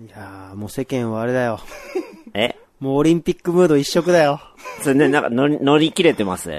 [0.00, 1.60] いやー、もう世間はあれだよ。
[2.34, 2.56] え？
[2.78, 4.40] もうオリンピックムード一色だよ。
[4.82, 6.50] それね、なんか乗り、乗り切れてます？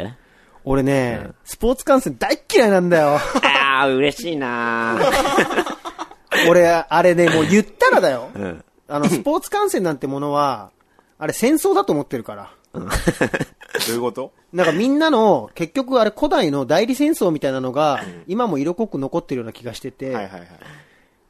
[0.66, 3.16] 俺ね、スポーツ観戦大っ嫌いなんだよ。
[3.16, 8.30] ああ、嬉しいなー俺、あれね、もう言ったらだよ。
[8.36, 8.64] うん。
[8.90, 10.72] あの、スポーツ観戦なんてものは、
[11.18, 12.52] あれ戦争だと思ってるから。
[12.74, 14.34] どういうこと？
[14.52, 20.50] なんかみんなの、結局あれ古代の代理戦争みたいなのが、今も色濃く残ってるような気がしてて、はいはいはい。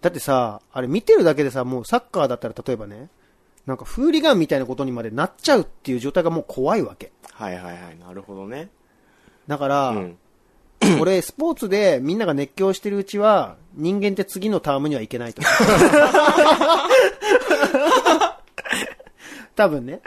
[0.02, 3.09] だってさ、あれ見てるだけでさ、もうサッカーだったら例えばね、
[3.65, 7.11] なんかフーリガンみたいなことにまでなっちゃうっていう状態がもう怖いわけ。
[7.33, 8.00] はいはいはい。
[8.00, 8.69] なるほどね。
[9.47, 10.18] だから、うん。
[11.01, 15.41] 俺、スポーツでみんなが熱狂してるうちは、人間って次のタームにはいけないと。
[19.55, 20.02] 多分ね。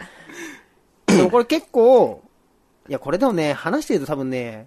[1.07, 2.23] でもこれ結構、
[2.89, 4.67] いや、これでもね、話してると多分ね、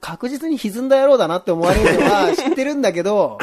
[0.00, 3.38] 確実に歪んだ野郎だなって思われるのは知ってるんだけど、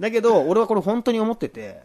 [0.00, 1.82] だけど、俺はこれ本当に思ってて、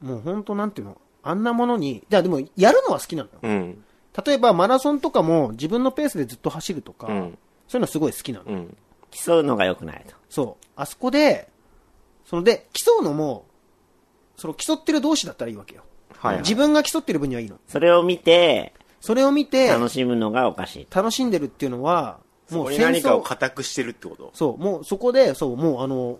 [0.00, 3.38] もう本当なんていうの、あんなものに、じゃあでも、やるのは好きなのよ。
[3.42, 3.84] うん。
[4.26, 8.46] 例えばマラソンとかも自分のペースでずっと走るとか、うんそういうのすごい好きなの。
[8.46, 8.76] うん。
[9.12, 10.16] 競うのが良くないと。
[10.28, 10.66] そう。
[10.74, 11.48] あそこで、
[12.24, 13.46] そので、競うのも、
[14.36, 15.84] その競ってる同士だったらいいわけよ。
[16.18, 16.42] はい、はい。
[16.42, 17.58] 自分が競ってる分にはいいの。
[17.68, 20.86] それを見て、それを見て、楽しむのがおかしい。
[20.90, 22.18] 楽しんでるっていうのは、
[22.50, 24.32] ももうう戦何かを争、固くしてるってこと？
[24.34, 26.18] そう、もうそこで、そう、もうあの、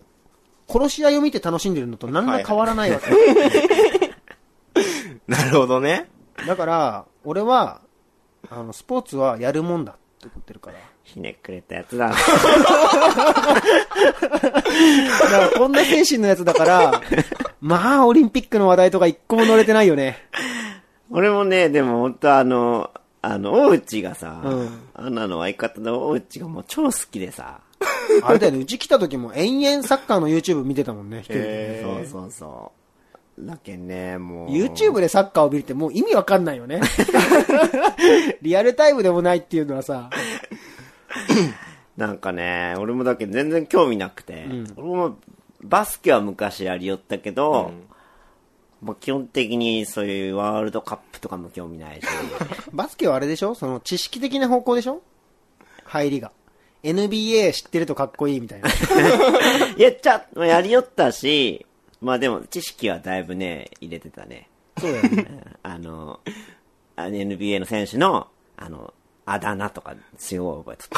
[0.70, 3.10] 殺し合いを見て楽しんでるのと何ら変わらないわけ。
[5.26, 6.08] なるほどね。
[6.46, 7.80] だから、俺は、
[8.50, 10.76] あの、スポーツはやるもんだって思ってるから。
[11.02, 12.08] ひねくれたやつだ。
[12.08, 12.20] だか
[15.38, 17.00] らこんな精神のやつだから、
[17.60, 20.28] まあ、オリンピックの話題とか一個も乗れてないよね。
[21.10, 22.90] 俺もね、でも本当あの、
[23.22, 27.60] あの、大内がさ、うんアナの相方の大内がもう超好きでさ、
[28.22, 31.46] あれだよね、うち来た時も延々サッカーの YouTube 見てたもんね、一人でね。
[31.48, 32.72] へそうそうそ
[33.38, 33.46] う。
[33.46, 34.48] だけんね、もう。
[34.50, 36.80] YouTube でサッカーを見るってもう意味わかんないよね。
[38.42, 40.10] リアルタイムでもないっていうのはさ、
[41.96, 44.46] なんかね、俺もだけど全然興味なくて、
[44.76, 45.16] 俺も
[45.62, 47.72] バスケは昔やりよったけど、
[48.82, 52.06] もう基本的にそういうワールドカップとかも興味ないし、
[52.72, 53.54] バスケはあれでしょ？
[53.54, 55.02] その知識的な方向でしょ？
[55.84, 56.32] 入りが。
[56.82, 58.68] NBA 知ってるとかっこいいみたいな。
[59.76, 61.66] いや、ちゃ、やりよったし、
[62.00, 64.48] まあでも知識はだいぶね、入れてたね。
[64.80, 65.26] そうだよね。
[65.62, 66.20] あの、
[66.96, 68.94] あの NBA の選手の、あの、
[69.26, 70.88] あだ名とか、すごい覚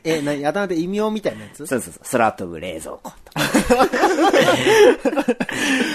[0.18, 1.64] え、なに、あだ名で異名みたいなやつ？
[1.64, 1.66] た。
[1.66, 3.40] そうそうそう、空飛ぶ冷蔵庫とか、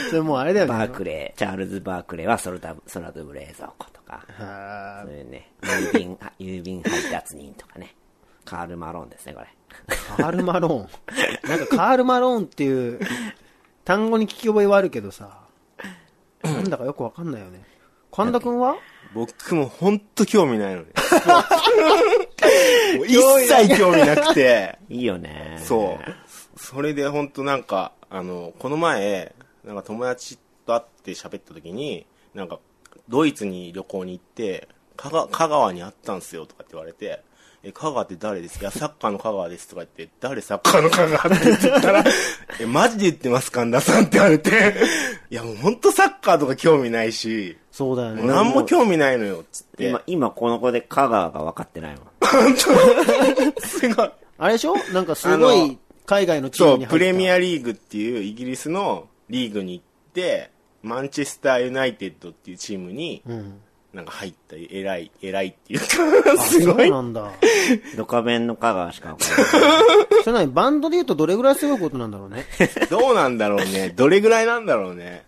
[0.10, 0.74] それもうあれだよね。
[0.74, 7.96] バークレー、チャールズ・バークレーは空飛ぶ冷蔵庫とか、はそういうね、郵便、あ郵便配達人とかね、
[8.48, 9.48] カール・マローンですね、これ。
[10.16, 10.74] カール・マロー
[11.46, 11.50] ン？
[11.50, 13.02] なんかカール・マローンっていう
[13.84, 15.42] 単語に聞き覚えはあるけどさ、
[16.42, 17.62] なんだかよくわかんないよね。
[18.10, 18.78] 神田くんは？
[19.14, 20.88] 僕もほんと興味ないのね。
[22.96, 24.80] もう一切興味なくて。
[24.90, 25.60] いいよね。
[25.64, 26.04] そう。
[26.58, 32.60] それで本当なんか、あの、この前、なんか友達と会って喋った時に、なんか、
[33.10, 37.24] ドイツに旅行に行って、香川香川にあったんすよとかって言われて、
[37.68, 41.36] え、香川って誰ですかいや、サッカーの香川ですとか言って、誰サッカーの香川？
[41.36, 42.04] って言ったら、
[42.62, 44.76] え、マジで言ってます神田さんって言われて、
[45.30, 48.24] いやもう本当サッカーとか興味ないし、そうだよね。
[48.24, 49.90] 何も興味ないのよ、つって。
[49.90, 52.08] 今、今この子で香川が分かってないもん。
[53.62, 54.12] すごい。
[54.38, 54.76] あれでしょ？
[54.94, 56.92] なんかすごあい海外のチーそう、ムに入った。
[56.94, 60.52] プレミアリーグっていうイギリスのリーグに行って、
[60.84, 63.60] マンチェスターユナイテッドっていうチームに、うん。
[63.98, 65.86] なんか入った、偉い、偉いっていうか、
[66.34, 66.88] あすごい。
[66.88, 67.32] そうなんだ。
[67.98, 70.08] ドカベンの香川しか分かんない。
[70.24, 72.46] それなにバンドで言うとどれぐらいすごいことなんだろうね。
[72.90, 73.90] どうなんだろうね。
[73.96, 75.26] どれぐらいなんだろうね。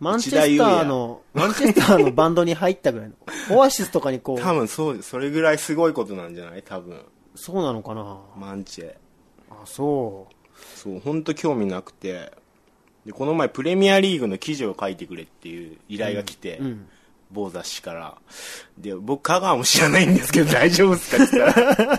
[0.00, 3.14] マンチェスターの、マンチェスターのバンドに入ったぐらいの。
[3.56, 6.62] オアシスとかにこ多う、分そう、それぐらいすごいことなんじゃない？
[6.62, 7.00] 多分。
[7.34, 8.92] そうなのかなマンチェ。
[9.50, 10.34] あ、そう。
[10.78, 12.32] そう、ほんと興味なくて。
[13.06, 16.88] で、この前プレミアリーグの記事を書いてくれっていう依頼が来て、うん。
[17.32, 18.14] 某雑誌から。
[18.78, 21.98] で、僕、香川も知らないんですけど、 大丈夫っすかって言ったら、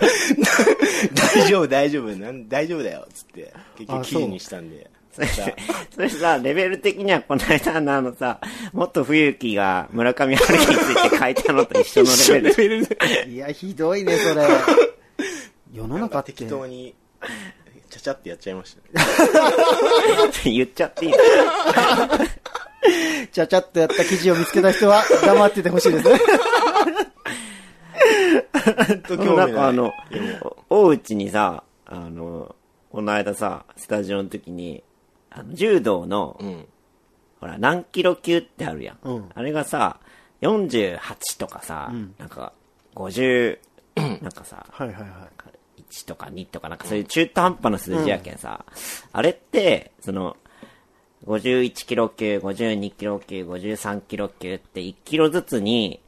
[1.14, 4.90] 大丈夫、大丈夫、なん大丈夫だよ、つって、結あ局記事にしたんで。
[5.14, 5.28] それ
[5.94, 8.40] それさ、レベル的にはこの間のあのさ、
[8.72, 12.56] もっと冬木が村上春樹について書いたのと一緒のレベル。
[12.56, 13.30] ベルで。
[13.30, 14.44] いや、ひどいね、それ。
[15.72, 16.32] 世の中って。
[16.32, 16.96] 適当に、
[17.90, 19.06] ちゃちゃってやっちゃいましたね。
[20.44, 21.12] 言っちゃっていい
[23.34, 26.20] ちゃちゃっとやった記事を見つけた人は 黙っててほしいですね。
[29.08, 29.36] と興味ない。
[29.36, 29.92] なんかあの
[30.70, 32.54] 大内にさ、あの、
[32.92, 34.84] この間さ、スタジオの時に、
[35.30, 36.68] あの柔道の、うん。
[37.40, 38.98] ほら、何キロ級ってあるやん。
[39.02, 39.98] うんあれがさ、
[40.40, 41.00] 48
[41.36, 42.52] とかさ、なんか、
[42.94, 43.58] 50、
[44.22, 45.10] なんかさ、はいはいはい。
[45.90, 48.64] 1とか2とかなんかそういう中途半端な数字やけんさ、
[49.12, 50.36] あれって、その、
[51.26, 56.00] 51キロ級、52キロ級、53キロ級って1キロずつに、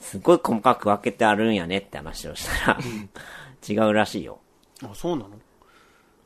[0.00, 2.78] すごい細かく分けてあるんやねって話をしたら、
[3.86, 4.38] 違うらしいよ。
[4.82, 5.30] あ、そうなの？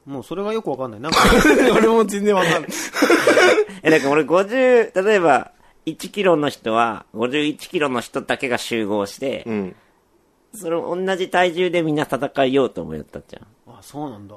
[0.07, 1.01] もうそれがよくわかんない。
[1.01, 1.19] なんか、
[1.77, 2.71] 俺も全然わかんない。
[3.83, 5.53] え、だから俺50、例えば、
[5.85, 9.77] 1キロの人は、51キロの人だけが集合して、うん。
[10.55, 13.47] それ同じ体重でみんな戦いようと思ったじゃん。
[13.71, 14.35] あ、そうなんだ。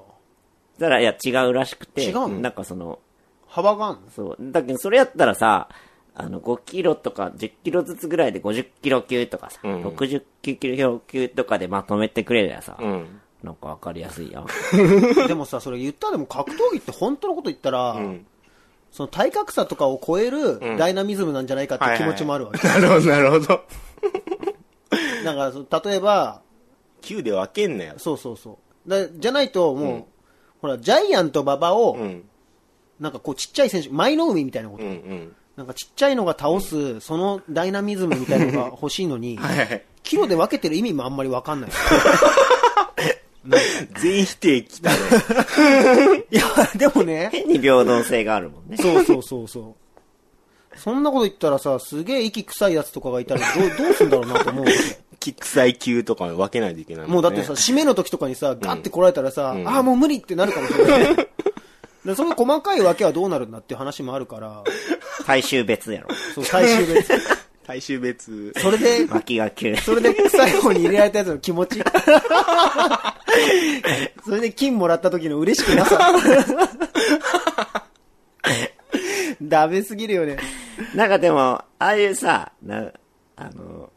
[0.77, 2.27] だから、いや、違うらしくて、違うの？
[2.27, 2.99] なんかその、
[3.51, 4.01] 幅があんの？
[4.15, 4.37] そう。
[4.39, 5.67] だけど、それやったらさ、
[6.15, 13.19] あの、5キロとか10キロずつぐらいで50キロ級とかさ、うん60キロ級とかでまとめてくれりゃさ、うん。
[13.43, 14.45] なんかわかりやすいやん。
[15.27, 18.25] でもさ、それ言ったらでも格闘技って本当のこと言ったら、うん。
[18.91, 22.65] その体格差とかを超えるダイナミズムなんじゃないかっていう気持ちもあるわけ。
[22.67, 23.45] なるほど、なるほど。
[25.23, 26.41] だからその、例えば、
[27.01, 27.93] 9で分けんなよ。
[27.97, 28.89] そうそうそう。
[28.89, 30.05] だじゃないと、もう、
[30.61, 32.23] ほら、ジャイアント馬場を、うん。
[33.01, 35.35] なんかこうちっちゃい選手、舞の海みたいなこと、うんうん。
[35.57, 39.83] なんかちっちゃいのが倒す、そのダイナミズムみたいなのが欲しいのに、 はいはい。
[40.03, 41.71] キロで分けてる意味もあんまり分かんない。
[43.99, 44.97] 全否定きたね。
[46.29, 46.43] いや、
[46.75, 48.77] でもね、変に平等性があるもんね。
[48.77, 49.75] そうそうそうそ
[50.75, 50.77] う。
[50.77, 54.77] そんなこと言ったらさ、すげえ息臭いやつとかがいたらどう、どうすんだろうなと思うわけ。
[55.19, 61.27] キックサイ級とか分けないといけないんねもうだってさ、締めの時とかにさ、ガッて来られたらさ、ああ、もう無理ってなるかもしれない。
[62.05, 64.63] でその細かいわけはどうなるんだっていう話もあるから、
[65.25, 66.09] 大衆別やろ。
[66.33, 67.13] そう、最終別。
[67.65, 68.53] 大衆別。
[68.57, 69.75] それで、脇が急。
[69.77, 71.79] それで最後に入れられたやつの気持ち。
[74.25, 76.11] それで金もらった時の嬉しくなさ。
[79.41, 80.37] ダメすぎるよね。
[80.95, 82.91] なんかでも、ああいうさ、な、
[83.35, 83.91] あの、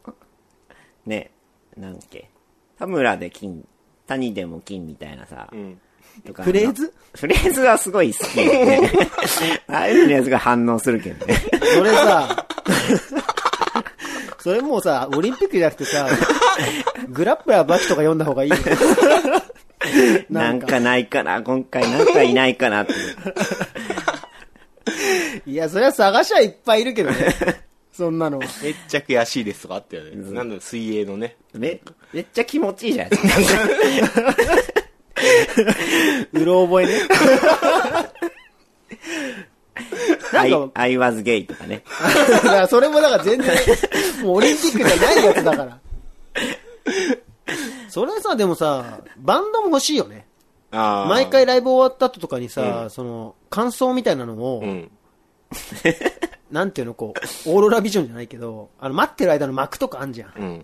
[1.05, 1.31] ね、
[1.75, 2.29] なんだっけ、
[2.77, 3.63] 田村で金、
[4.07, 5.79] 谷でも金みたいなさ、うん。
[6.25, 6.93] とかフレーズ？
[7.15, 8.91] フレーズはすごい好きよね。
[9.67, 11.35] ああいうのやつが反応するけどね。
[11.75, 12.45] それさ、
[14.39, 16.07] それもうさ、オリンピックじゃなくてさ、
[17.09, 18.57] グラップラーバキとか読んだ方がいいよ。
[20.29, 22.93] なんかないかな、今回なんかいないかなって。
[25.45, 27.35] いや、それは探しはいっぱいいるけどね。
[27.91, 28.39] そんなの。
[28.39, 28.49] めっ
[28.87, 30.11] ちゃ悔しいですとかあったよね。
[30.31, 31.37] なんだ、水泳のね。
[31.53, 31.79] め、
[32.11, 34.35] めっちゃ気持ちいいじゃないですか。
[36.33, 37.01] うろ覚えね。
[40.33, 41.83] な I, んか、I was gay とかね。
[42.29, 43.55] だからそれもだから全然、
[44.23, 45.79] もうオリンピックじゃないやつだから。
[47.89, 50.25] それさ、でもさ、バンドも欲しいよね。
[50.71, 54.91] 毎回ライブ終わった後とかにさ、その、感想みたいなのを、うん。
[56.51, 60.33] なんていうの、こう、オーロラビジョンじゃないけど、あの、待ってる間の幕とかあんじゃん。
[60.37, 60.63] うん。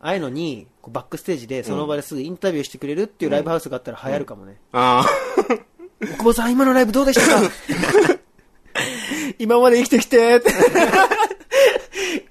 [0.00, 4.56] ああいうのに、バックステージでその場ですぐインタビューしてくれるっていうライブハウスがあったら流行るかもね。
[4.72, 5.04] あ
[6.14, 7.50] 奥保さん、今のライブどうでしたか？
[9.38, 10.50] 今まで生きてきてって。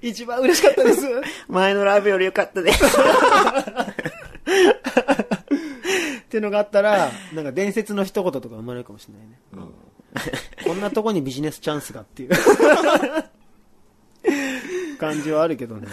[0.00, 1.02] 一番嬉しかったです。
[1.48, 2.84] 前のライブより良かったです。
[2.84, 2.88] っ
[6.30, 9.38] てのがあったら、なんか伝説の一言とか生まれるかもしれないね。
[10.64, 12.30] こんなとこにビジネスチャンスがっていう
[14.98, 15.88] 感じはあるけどね。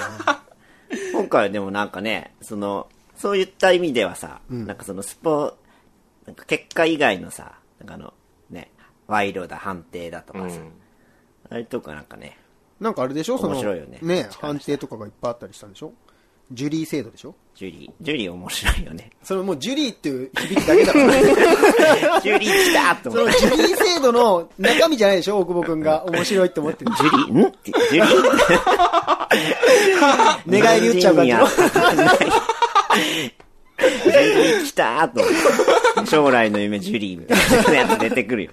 [1.15, 5.53] 今回はでもなんかね、その、そういった意味ではさ、なんかそのスポ、
[6.25, 8.13] なんか結果以外のさ、なんかあの、
[8.49, 8.71] ね、
[9.07, 10.71] 賄賂だ、判定だとかさ、ん。
[11.49, 12.37] あれとかなんかね、
[12.81, 13.37] なんかあれでしょ？
[13.37, 13.99] その、面白いよね。
[14.01, 15.93] ね、判定とかがいっぱいあったりしたんでしょ？
[16.51, 17.33] ジュリー制度でしょ？
[17.55, 19.09] ジュリー、ジュリー面白いよね。
[19.23, 21.11] それもうジュリーっていう響きだけだから。
[22.21, 23.45] ジュリー来たとそ思って。
[23.49, 25.37] のジュリー制度の中身じゃないでしょ？
[25.39, 26.91] 大久保くんが面白いって思ってる。
[26.97, 27.47] ジュリー、ん？
[27.47, 28.84] って、ジュリー？
[30.45, 31.47] 寝返り打っちゃう感じの。
[31.47, 35.21] ジュリー来たと。
[36.05, 38.51] 将来の夢ジュリーみたいなやつ出てくるよ。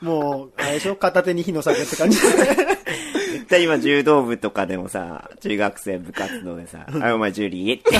[0.00, 2.18] もう、あれでしょ片手に火の酒って感じ。
[2.18, 7.98] 絶対今柔道部とかでもさ、中学生部活動でさ、あ、お前ジュリーって。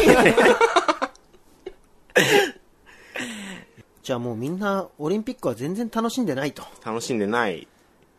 [4.02, 6.64] じゃあもうみんなオリンピックは全然楽しんでないと。
[6.84, 7.68] 楽しんでない。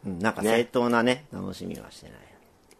[0.06, 2.16] うんなんか正当なね、楽しみはしてない。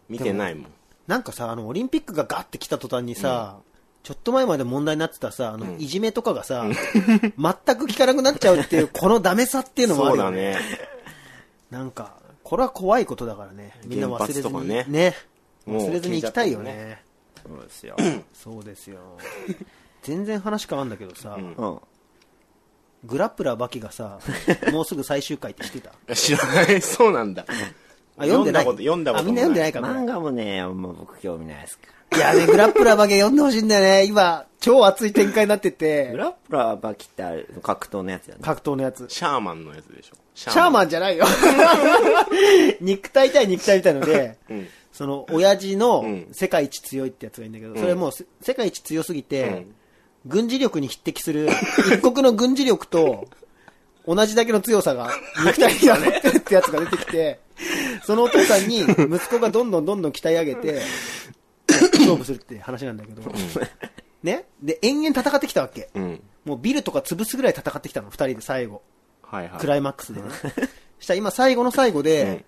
[0.08, 0.66] 見てないもん。
[1.06, 3.58] なんかさ、あの、オリンピックがガッて来た途端にさ、
[4.02, 6.74] ちょっと前まで問題になってたさ、あの、いじめとかがさ、全
[7.76, 10.58] く聞かなくなっちゃうっていう、このダメさっていうのもあるよそうだね。
[11.70, 13.78] なんか、これは怖いことだからね。
[13.86, 14.68] みんな忘れずに。
[14.68, 15.14] ねね。
[15.66, 17.02] もう忘れずに行きたいよね。
[17.46, 17.96] そうですよ。
[18.34, 18.98] そうですよ。
[20.02, 21.38] 全然話変わるんだけどさ。
[23.04, 24.18] グラップラーバキがさ、
[24.72, 25.92] もうすぐ最終回って知ってた？
[26.16, 26.80] 知らない。
[26.80, 27.44] そうなんだ。
[28.16, 34.04] あ、読んでない読んだこと読んだことあ、みんな読んでないかな漫画もね、あんま僕興味ないですかいやね、グラップラーバキ読んでほしいんだよね。
[34.04, 35.72] 今、超熱い展開になってら。
[35.72, 38.40] グて、ラップラーバキってあれ格闘のやつやね。
[38.42, 39.06] 格闘のやつ。
[39.08, 40.16] シャーマンのやつでしょ。
[40.34, 41.26] シシャーマンじゃないよ。
[42.80, 49.74] 肉体対肉体みたいので、んその、親父のん世界一強いってやつがいいんだけど、それもうせ世界一強すぎて、うん
[50.26, 51.48] 軍事力に匹敵する、
[51.86, 53.28] 一国の軍事力と、
[54.06, 55.10] 同じだけの強さが
[55.44, 57.40] 肉体には持ってるってやつが出てきて、
[58.04, 60.80] そのお父さんに息子がどんどんどんどん鍛え上げて、
[61.68, 63.22] 勝負するって話なんだけど、
[64.22, 64.46] ね？
[64.62, 65.90] で、延々戦ってきたわけ。
[65.94, 66.22] うん。
[66.44, 68.82] もうビルとか潰すぐらい戦ってきたの、二人で最後。
[69.22, 69.60] はいはい。
[69.60, 70.28] クライマックスでね。
[70.98, 72.44] したら今最後の最後で、うん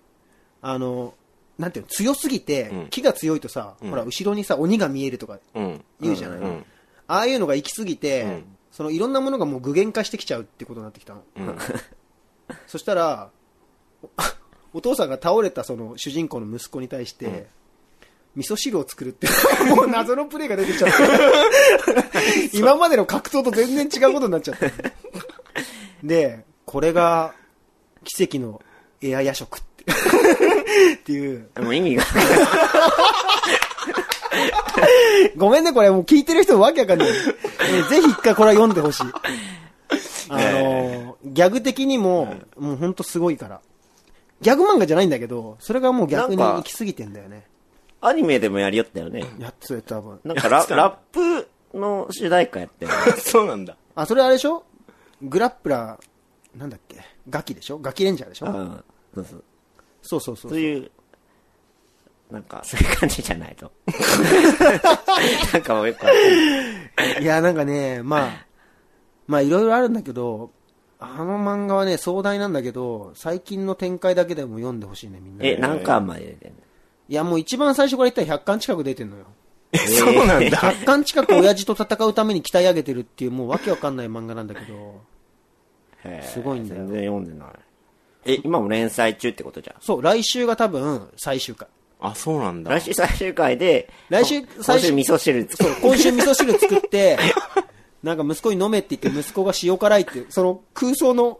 [0.61, 1.13] あの、
[1.57, 5.85] なんていうの、強すぎて、うん木が強いとさ、ほら、後ろにさ、鬼が見えるとかうん。
[6.01, 6.65] 言うじゃない、うん。
[7.07, 11.23] ああいうのが行き過ぎて、うんそのいろんなものがもう具現化してきちゃうってことになってきたの。
[11.35, 11.57] うん。
[12.67, 13.31] そしたら、
[14.77, 17.47] おお父さんが倒れたその主人公の息子に対して、
[18.35, 19.27] 味噌汁を作るって、
[19.75, 20.97] もう謎のプレイが出てきちゃって、
[22.55, 24.71] 今までの格闘と全然違うことになっちゃって。
[26.03, 27.33] で、これが
[28.03, 28.61] 奇跡の
[29.01, 29.85] エア夜食って。
[30.93, 31.49] っていう。
[31.57, 32.03] もう意味が。
[35.37, 37.09] ごめんね、これもう聞いてる人わけわかんない。
[37.09, 39.03] えーぜひ一回これは読んでほしい。
[40.29, 43.59] あのーギャグ的にも、もうほんとすごいから。
[44.41, 47.47] ギャグ漫画じゃないんだけど、それがもう逆に行き過ぎてんだよね。
[48.01, 49.23] アニメでもやりよったよね。
[49.39, 50.19] やっつや多分。
[50.23, 52.91] なんかララップの主題歌やってる。
[53.17, 53.75] そうなんだ。
[53.95, 54.63] あ、それあれでしょ？
[55.21, 56.97] グラップラー、なんだっけ？
[57.29, 57.79] ガキでしょ？
[57.79, 58.47] ガキレンジャーでしょ？
[58.47, 58.83] うん。
[59.15, 59.43] そうそう。
[60.03, 60.91] そうそうそうそういう、
[62.31, 63.71] なんか、そういう感じじゃないと。
[65.53, 68.45] なんかもうよくわかんないいや、なんかね、まあ、
[69.25, 70.51] まあいろいろあるんだけど、
[70.99, 75.45] あの漫画はね、壮大なんだけど、最近の展開だけでも読んでほしいね、みんな。
[75.45, 76.57] え、何巻まで出てんの？
[77.09, 79.25] いや、もう一番最初から言ったら100巻近く出てんのよ。
[79.71, 80.57] え、そうなんだ。
[80.57, 85.01] 100巻近く親父と戦うために鍛え上げてるっていう、もうわけわかんない漫画なんだけど、
[86.03, 87.49] へーすごいんだよ全然読んでない。
[88.25, 89.75] え、今も連載中ってことじゃん？
[89.79, 91.67] そう、来週が多分最終回。
[91.99, 92.71] あ、そうなんだ。
[92.71, 97.17] 来週最終回で、来週こ最終今週味噌汁作そう、今週味噌汁作って、
[98.07, 101.37] なんか息子に飲めって言って息子が塩辛いって、 その空想の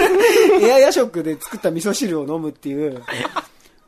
[0.62, 3.02] エア夜食で作った味噌汁を飲むっていう、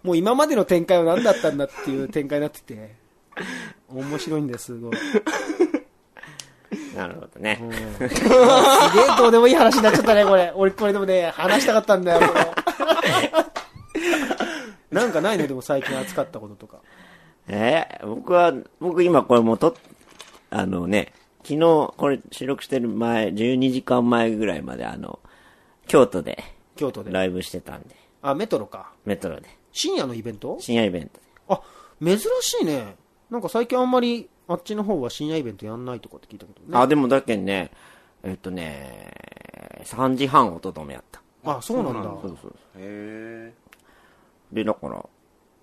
[0.02, 2.94] もう今までの展開は何だったんだっていう展開になってて、
[3.88, 4.96] 面白いんです、すごい。
[6.94, 7.58] なるほどね。
[7.98, 10.52] すげえどうでもいい話になっちゃったね、これ。
[10.54, 12.46] 俺、これでもね、話したかったんだよ、これ。
[15.00, 15.46] なんかないの？
[15.46, 16.78] でも最近扱ったこととか。
[17.48, 19.74] えー僕は、僕今これもうと、
[20.50, 21.12] あのね、
[21.48, 25.18] 昨日これ収録してる前、12時間前ぐらいまであの、
[25.86, 26.44] 京都で
[26.76, 27.10] 京都で。
[27.10, 28.92] ライブしてたんで、あ、メトロか。
[29.06, 29.48] メトロで。
[29.72, 30.58] 深夜のイベント？
[30.60, 31.20] 深夜イベントで。
[31.48, 31.62] あ、
[32.04, 32.96] 珍しいね。
[33.30, 36.78] なんか最近あんまり、あっちの方は深夜イベントやんないとかって聞いたけどね。
[36.78, 37.70] あ、でもだけんね、
[38.22, 39.10] えっとね、
[39.84, 41.22] 3時半音止めやった。
[41.50, 42.02] あ、そうなんだ。
[42.02, 43.54] そうそうへ
[44.52, 45.02] で、だから、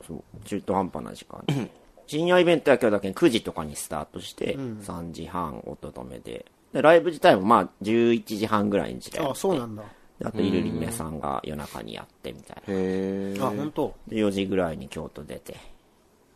[0.08, 1.72] そう、中途半端な時間で。
[2.08, 6.46] 深夜イベントやけどだけ9時とかにスタートして、3時半音止めで。
[6.74, 9.84] で、ライブ自体もまあ11時半ぐらいに時代あ、そうなんだ。
[10.20, 12.64] であと、イルリメさんが夜中にやってみたいな。
[12.68, 13.34] え。
[13.34, 13.42] へえ。
[13.42, 13.96] あ、本当。
[14.08, 15.58] で、4時ぐらいに京都出て、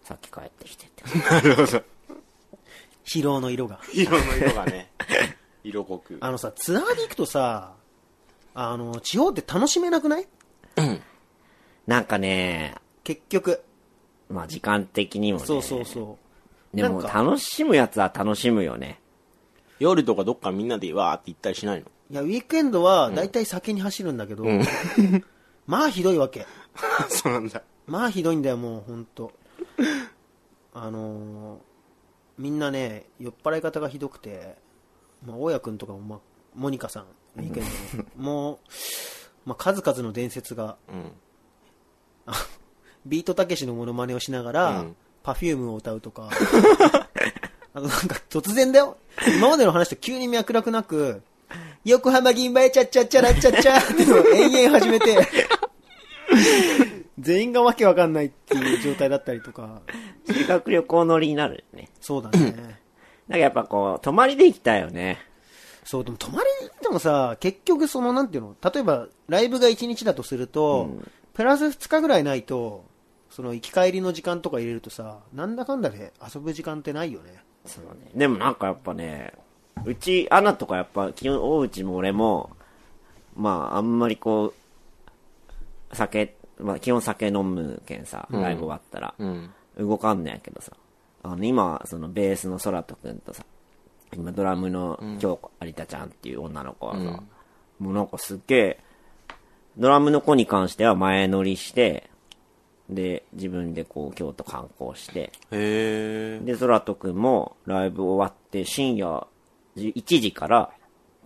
[0.04, 1.04] さっき帰ってきてって。
[3.06, 3.80] 疲労の色が。
[3.94, 4.92] 色の色がね、
[5.64, 6.18] 色濃く。
[6.22, 7.74] あのさ、ツアーで行くとさ、
[8.54, 10.28] あの、地方って楽しめなくない？
[11.88, 13.64] なんかね、結局。
[14.30, 15.46] まあ時間的にもね。
[15.46, 16.18] そうそうそ
[16.74, 16.78] う。
[16.78, 19.00] でも楽しむやつは楽しむよね。
[19.80, 21.86] 夜とかどっかみんなでわーって行ったりしないの？
[22.12, 24.46] いや、ウィークエンドは大体先に走るんだけど、
[25.68, 26.46] まあひどいわけ。
[27.10, 27.64] そうなんだ。
[27.88, 29.32] まあひどいんだよ、もうほんと。
[30.74, 31.60] あのー
[32.38, 34.56] みんなね、酔っ払い方がひどくて、
[35.26, 36.20] まあ、大家くんとかも、まあ、
[36.56, 37.04] モニカさん、
[37.36, 38.58] ウィークエンドの、 もう、
[39.46, 41.12] まあ、数々の伝説が、うん。
[43.06, 46.30] ビートたけしのモノマネをしながら、うんパフュームを歌うとか、
[47.74, 48.98] あとなんか突然だよ。
[49.38, 51.22] 今までの話と急に脈絡なく、
[51.84, 55.18] 横浜銀杯チャッチャッチャラッチャッチャって延々始めて、
[57.20, 59.82] 全員がわけわかんないっていう状態だったりとか、
[60.26, 61.90] 修学旅行乗りになるよね。
[62.00, 62.78] そうだね。
[63.28, 65.20] なんかやっぱこう、泊まりで行きたいよね。
[65.84, 70.90] そう、でも泊まりに行ってもさ、結局その、なんていうの、例えばライブが1日だとすると、
[71.34, 72.86] プラス2日ぐらいないと、
[73.30, 77.44] その行き帰りの時間とか入れるとさ、なんだかんだで遊ぶ時間ってないよね。
[77.66, 78.12] そうね。
[78.16, 79.34] でもなんかやっぱね、
[79.86, 82.50] うち、アナとかやっぱ、基本、大内も俺も、
[83.36, 84.54] まあ、あんまりこ
[85.92, 89.50] う、酒、まあ、基本酒飲むけんさ、ライブ終わったら、うん。
[89.78, 90.74] 動かんねやけどさ、
[91.24, 93.46] あの、今、その、ベースの空人くんとさ、
[94.14, 97.24] 今、ドラムの京子有田ちゃんっていう女の子はさ、
[97.80, 98.80] もうなんかすっげえ、
[99.78, 102.10] ドラムの子に関しては前乗りして、
[102.90, 106.42] で、自分でこう、京都観光して、へえ。
[106.44, 109.28] で、空人くんもライブ終わって深夜
[109.76, 110.72] 1時から、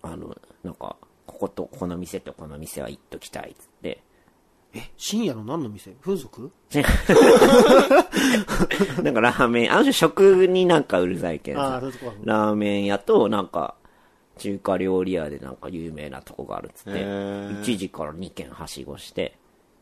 [0.01, 4.03] あの、なんか、こことこの店とこの店は行っときたいっつって、
[4.98, 5.96] 深夜の何の店？
[6.01, 6.51] 風俗？
[9.03, 11.62] なんかラーメン、あの人食になんかうるさいけんさ。
[11.62, 12.13] ああそういうとこは。
[12.24, 13.75] ラーメン屋となんか、
[14.38, 17.62] 中華料理屋でなんか有名なとこがあるっつって、へー。
[17.62, 19.38] 1時から2軒はしごして、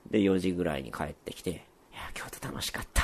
[0.10, 1.64] で、4時ぐらいに帰ってきて、
[2.13, 3.01] 京都楽しかった。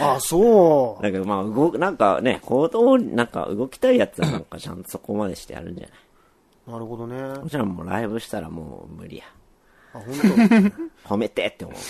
[0.00, 1.02] あ あ、そう。
[1.02, 6.72] だけどまあ、動く、なんかね、行動、なんか動きたいやつはなんかちゃんとそこまでしてやるんじゃない？
[6.72, 7.20] なるほどね。
[7.38, 9.24] もちろんもうライブしたらもう無理や。
[9.94, 10.04] あ、本
[11.04, 11.14] 当？
[11.14, 11.76] 褒めてって思う。
[11.76, 11.80] ウ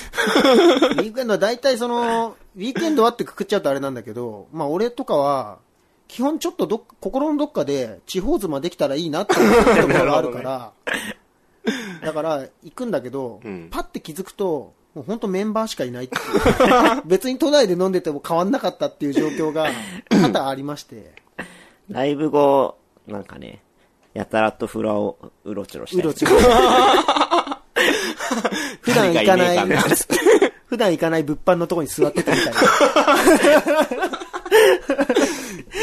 [1.02, 5.58] ィークエンドは大体その、ウィークエンドはってくくっちゃうとあれなんだけど、まあ俺とかは、
[6.08, 10.72] 基本ちょっとどっ心のどっかで地方妻できたらいいなって思うところがあるから、
[12.02, 16.22] だから行くんだけど、んパッて気づくと、もう本当メンバーしかいないっていう
[17.06, 19.70] 別に都内で飲んでても変わんなかったっていう状況が
[20.10, 21.12] 多々ありまして、
[21.88, 23.62] ライブ後、なんかね、
[24.14, 26.36] やたらとフラをうろちょろしてうろちょろ。
[28.80, 29.58] 普段行かない
[30.66, 32.60] 普段行かない物販のとこに座ってたみたいな。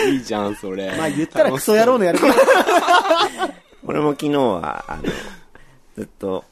[0.08, 0.96] いいじゃん、それ。
[0.98, 2.34] まあ言ったらクソ野郎のやること
[3.86, 5.04] 俺も昨日は、あの、
[5.96, 6.44] ずっと、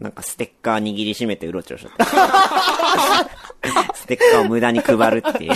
[0.00, 2.04] なんかステッカー握りしめてうろちょろしとった。
[3.94, 5.52] ステッカーを無駄に配るっていう。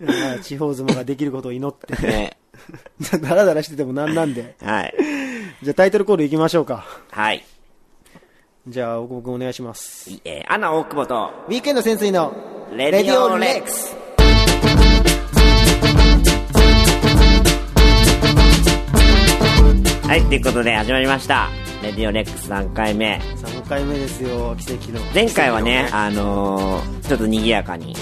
[0.00, 1.94] まあ地方妻ができることを祈って。
[2.02, 2.38] ね。
[3.22, 4.56] ダラダラしててもなんなんで。
[4.60, 4.94] はい。
[5.62, 6.84] じゃあタイトルコール行きましょうか。
[7.10, 7.44] はい。
[8.66, 10.10] じゃあ、僕お願いします。
[10.24, 12.32] えー、アナ大久保と、ウィークエンド潜水の
[12.72, 14.01] レディオレックス。
[20.12, 21.48] はい、ということで始まりました。
[21.82, 23.18] レディオレックス3回目。
[23.34, 25.00] 3回目ですよ、奇跡の。
[25.14, 27.96] 前回はね、あのー、ちょっと賑やかに、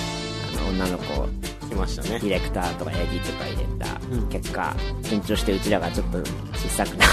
[0.58, 1.28] あの、女の子、
[1.68, 2.26] 来ましたねデ。
[2.26, 7.12] ィレクターとか AD とか入れた結果、緊張してうちらがちょっと小さくなる。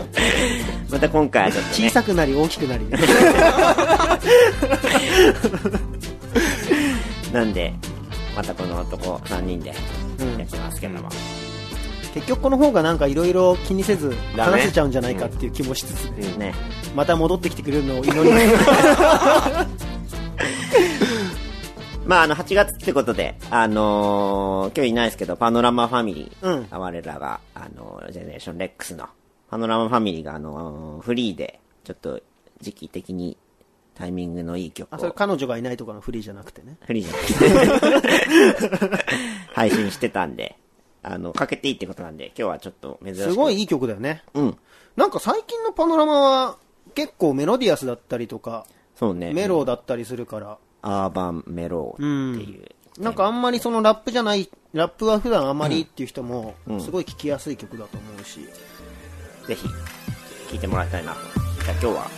[0.00, 0.08] ね。
[0.90, 2.86] また今回はちょっとね、小さくなり大きくなり。
[7.30, 7.74] なんで、
[8.34, 9.74] またこの男3人でや
[10.46, 11.10] ってますけども。
[12.14, 16.36] 結局この方がなんかいろいろ気にせず話せちゃうんじゃないかっていう気もしつつね。
[16.38, 16.54] ね。
[16.94, 19.88] また戻ってきてくれるのを祈ります。
[22.06, 29.06] まあ、あの、8月ってことで、あのー今日いないですけど、パノラマファミリー、うん我らが、あのジェネレーションレックスの、
[29.50, 32.20] パノラマファミリーが、あのーフリーで、ちょっと、
[32.60, 33.36] 時期的に
[33.94, 36.76] タイミングのいい曲あ、それを、彼女がいないとかのフリーじゃなくてね。
[36.80, 39.04] フリーじゃなくて、
[39.52, 40.56] 配信してたんで、
[41.02, 43.30] あの、かけていいってことなんで、今日はちょっと珍しく。
[43.30, 44.22] すごいいい曲だよね。
[44.34, 44.58] うん。
[44.96, 46.56] なんか最近のパノラマは
[46.94, 49.32] 結構メロディアスだったりとか、そうね。
[49.32, 52.64] メロだったりするから、アーバンメローっていう。
[53.02, 58.40] なんかあんまりそのラップじゃない、ラップは普段あまりっていう人も、すごい聴きやすい曲だと思うし、
[59.46, 59.68] ぜひ、
[60.50, 61.20] 聴いてもらいたいなと。
[61.64, 62.10] じゃあ今日は、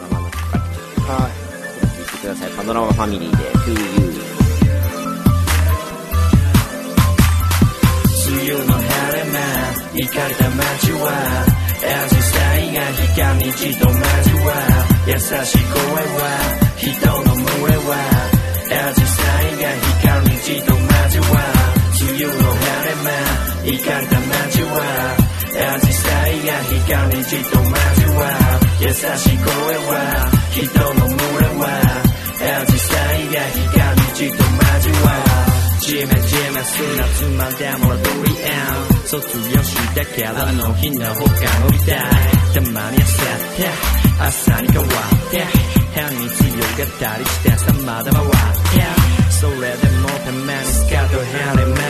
[0.00, 1.32] パノラマの曲からはい。
[1.32, 2.50] 聞いてください。
[2.50, 4.41] パノラマファミリーで To You。
[8.32, 9.38] 梅雨の晴れ間
[9.92, 11.44] 行かれた街は
[11.84, 12.80] アジサイが
[13.12, 14.00] 光にじと交
[14.40, 14.56] わ
[15.06, 16.24] 優しい声は
[16.78, 17.92] 人の群れは
[18.72, 19.68] アジサイが
[20.00, 21.36] 光にじと交わ
[22.00, 23.12] 梅雨の晴れ間
[23.64, 24.78] 行かれた街は
[25.52, 28.32] アジサイが光にじと交わ
[28.80, 29.52] 優しい声
[29.92, 29.92] は
[30.52, 31.81] 人の群れは
[36.62, 42.32] めじめ砂つまでモラトリアム卒業したからあの日の他乗りたい。
[42.54, 43.68] たまに焦って
[44.20, 45.38] 朝に変わって
[45.94, 46.44] 変に強
[46.78, 48.32] がったりしてさまだ回って
[49.32, 51.80] それでもたまにスカート晴れ間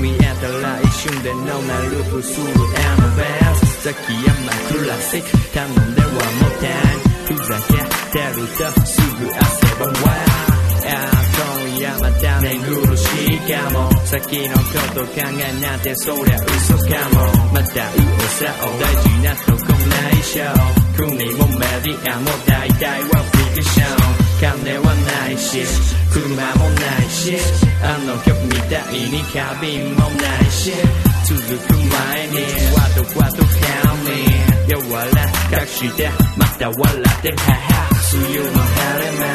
[0.00, 2.56] 見えたら一瞬でのなループするエム
[3.16, 7.72] ベース崎山クラシック頼んではもったいふざけ
[8.12, 10.49] てるとすぐ汗ばんわ
[11.86, 13.90] ああ今夜また寝苦しいかも。
[14.04, 14.62] 先のこ
[14.94, 17.52] と考えなんてそりゃ嘘かも。
[17.52, 20.44] また噂を大事なとこないしょ。
[20.96, 24.20] 国もメディアも大体はフィクション。
[24.40, 25.60] 金はないし
[26.10, 27.36] 車もないし
[27.82, 30.72] あの曲みたいに花瓶もないし。
[31.30, 32.38] 続く前に
[32.74, 34.10] わとわと髪
[34.66, 39.30] 柔らかくしてまた笑ってはは梅雨の晴れ間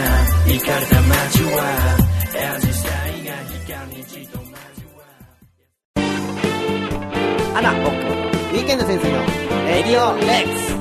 [0.53, 2.14] 行かれた街は。
[2.37, 3.33] アジサイが
[3.65, 4.59] 光にじと交わ
[7.55, 9.19] あら、僕もウィーケンド先生の
[9.67, 10.75] レディオレックス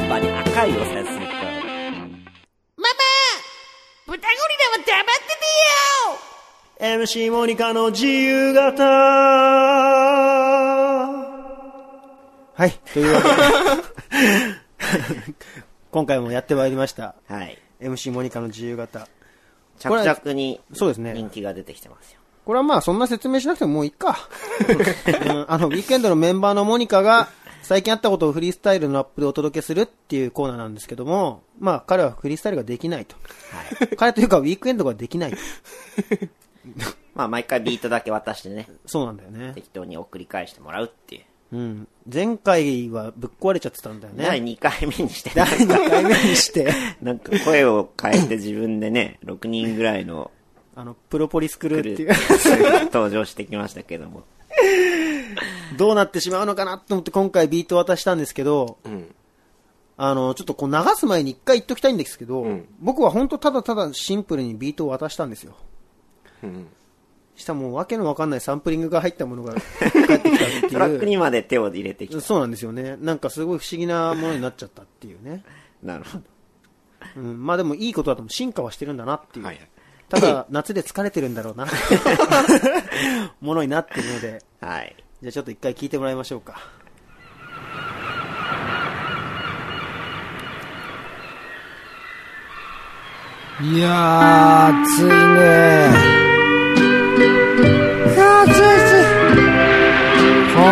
[0.00, 2.96] 本場に赤いお先生ママ
[4.06, 5.34] 豚ゴリラは黙って
[6.78, 8.82] てよ MC モニカの自由形
[12.54, 13.34] はい、というわけで、
[15.90, 17.14] 今回もやってまいりました。
[17.28, 17.58] はい。
[17.80, 19.06] MC モニカの自由形。
[19.80, 22.20] 着々にそうですね人気が出てきてますよ。
[22.44, 24.18] これはまあそんな説明しなくてももういいか。
[25.26, 27.28] うんあの、ウィークエンドのメンバーのモニカが
[27.62, 33.14] 最近あったことをフリースタイルのラップでお届けするっていうコーナーなんですけども、まあ彼はフリースタイルができないと。
[33.96, 35.36] 彼というかウィークエンドができないと。
[37.14, 39.52] まあ、毎回ビートだけ渡してね、そうなんだよね。
[39.54, 41.24] 適当に送り返してもらうっていう。
[41.52, 41.88] うん。
[42.12, 44.24] 前回はぶっ壊れちゃってたんだよね。
[44.24, 50.30] 第2回目にして、第2回目にして、 なんか声を変えて自分でね、6人ぐらいの
[50.76, 52.84] あの、プロポリスクルーっていう。
[52.86, 54.22] 登場してきましたけども。
[55.76, 59.14] どうなってしまうのかなと思って今回ビート渡したんですけど、うん。
[59.96, 65.54] あの、ちょっとこう流す前に一回言っときたいんですけど、うん僕は本当ただただシンプルにビートを渡したんですよ。
[66.42, 66.66] うん。
[67.36, 69.54] したらもうわけのわかんないサンプリングが入ったものが
[70.18, 71.10] 返ってきたってトラックいう。
[71.10, 72.20] にまで手を入れてきた。
[72.20, 72.96] そうなんですよね。
[73.00, 75.42] なんかすごい不思議なものになっちゃったっていうね。
[75.82, 76.24] なるほど。
[77.16, 79.44] うん、まあでもいいことだと思う進化はしてるんだなっていう。
[79.44, 79.68] はいはい。
[80.08, 81.66] ただ夏で疲れてるんだろうな。
[83.40, 84.96] ものになってるので、はい。
[85.22, 86.60] じゃあちょっと一回聞いてもらいましょうか。
[93.62, 96.19] いやー、暑いね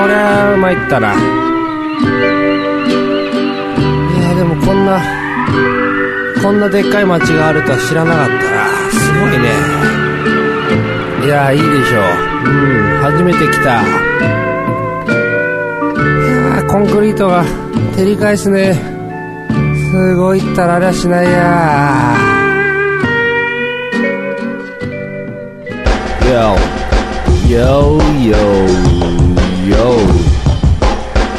[0.06, 1.12] りゃ、うまいったな。
[1.12, 1.16] い
[4.22, 5.00] や、でもこんな、
[6.42, 8.40] こんなでっかい町があるとは知らなかったな。
[8.90, 9.48] すごいね。
[11.24, 12.48] いや、いいでしょう。
[12.48, 13.82] うん、初めて来た。
[13.82, 13.84] い
[16.56, 17.44] や、コンクリートが
[17.96, 18.74] 照り返すね。
[19.90, 22.28] すごいったらありゃしないやー。
[26.28, 26.56] Yo,
[27.48, 29.27] yo, yo.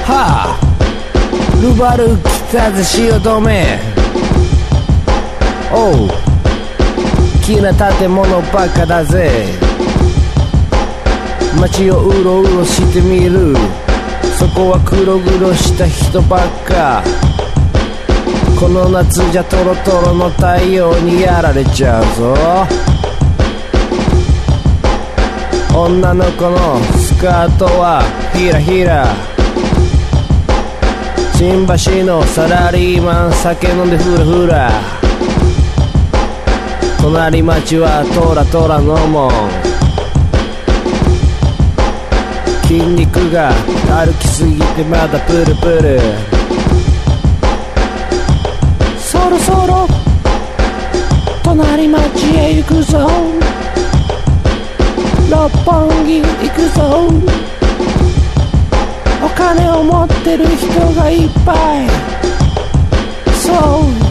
[0.05, 0.59] はあ、
[1.61, 3.79] ルバル来たぜ、汐留。
[5.71, 6.09] おう、
[7.43, 9.45] 木な建物ばっかだぜ。
[11.59, 13.55] 街をうろうろしてみる。
[14.37, 17.03] そこは黒々した人ばっか。
[18.59, 22.35] この夏じゃトロトロの太陽にやられちゃうぞ。
[25.73, 29.05] 女の子のスカートはひらひら
[31.35, 34.71] 新橋のサラリーマン酒飲んでフラフラ。
[37.01, 39.31] 隣町はトラトラのもん
[42.67, 43.53] 筋肉が
[43.87, 45.99] 歩きすぎてまだプルプル。
[48.99, 49.87] そろそろ
[51.41, 53.09] 隣町へ行くぞ。
[55.31, 56.79] 六本木行くぞ。
[59.21, 61.53] お金を持ってる人がいっぱ
[61.83, 61.87] い。
[63.33, 64.09] そう。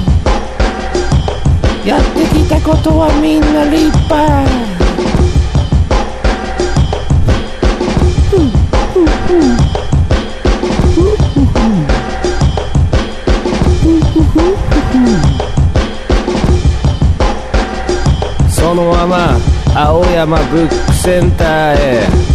[1.86, 4.68] やってきたことはみんな立派。
[18.50, 19.38] そのまま
[19.74, 22.27] 青山ブックセンターへ。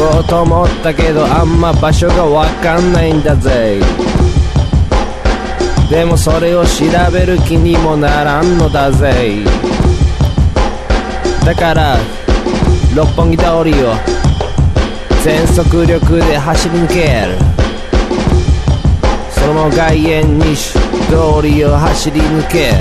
[0.00, 3.78] こうと思ったけどあんま場所がわかんないんだぜ。
[5.90, 9.44] でもそれを調べる気にもならんのだぜ。
[11.44, 11.98] だから
[12.96, 13.92] 六本木通りを
[15.22, 17.36] 全速力で走り抜ける。
[19.32, 20.78] その外苑西
[21.10, 22.74] 通りを走り抜ける。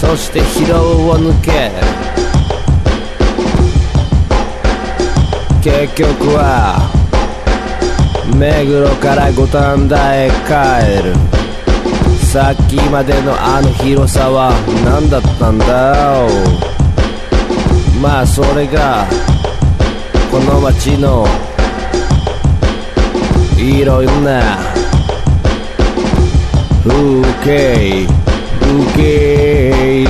[0.00, 1.97] そして疲労を抜ける。
[5.62, 6.78] 結局は
[8.38, 11.14] 目黒から五反田へ帰る。
[12.32, 14.52] さっきまでのあの広さは
[14.84, 16.26] 何だったんだ
[18.02, 19.06] まあそれが
[20.30, 21.26] この街の
[23.56, 24.78] いろんな。
[26.84, 28.06] 風景
[28.60, 30.04] 風景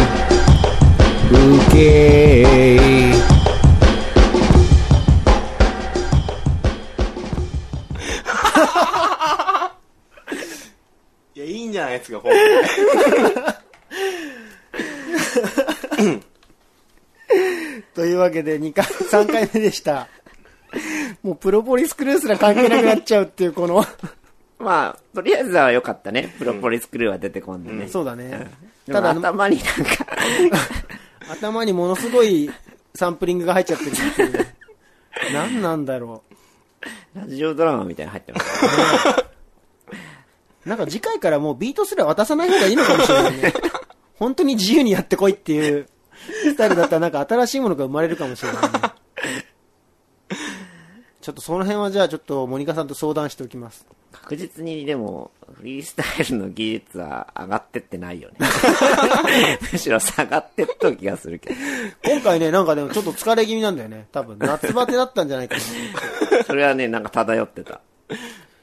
[1.33, 1.35] ウ
[1.73, 3.38] ケ
[18.29, 20.09] わけで2回、 3回目でした。
[21.23, 23.85] もうプロポリスクルーすら関係なくなっちゃうっていうこの、
[24.59, 26.35] まあ、とりあえずは良かったね。
[26.38, 27.88] プロポリスクルーは出てこんでね。
[27.88, 28.51] そうだね。
[28.87, 30.07] ただ、頭になんか、
[31.31, 32.51] 頭にものすごい
[32.95, 34.47] サンプリングが入っちゃってるっていう。
[35.33, 36.23] 何なんだろ
[37.14, 39.27] ラジオドラマみたいなの入ってます。
[40.67, 40.69] う。
[40.69, 43.53] なんか次回からもうビートすら渡さない方がいいのかもしれないね。
[44.19, 45.88] 本当に自由にやってこいっていう
[46.44, 48.68] スタイルだったらなんか新しいものが生まれるかもしれないね。
[51.20, 53.87] ちょっとその辺はじゃあちょっとモニカさんと相談しておきます。
[54.12, 58.37] 確実にでも、フリースタイルの技術は上がってってないよね。
[59.72, 61.57] むしろ下がってっとる気がするけど。
[62.04, 64.07] 今回ね、なんかでもちょっと疲れ気味なんだよね。
[64.12, 66.44] 多分夏バテだったんじゃないかな。
[66.44, 67.81] それはね、なんか漂ってた。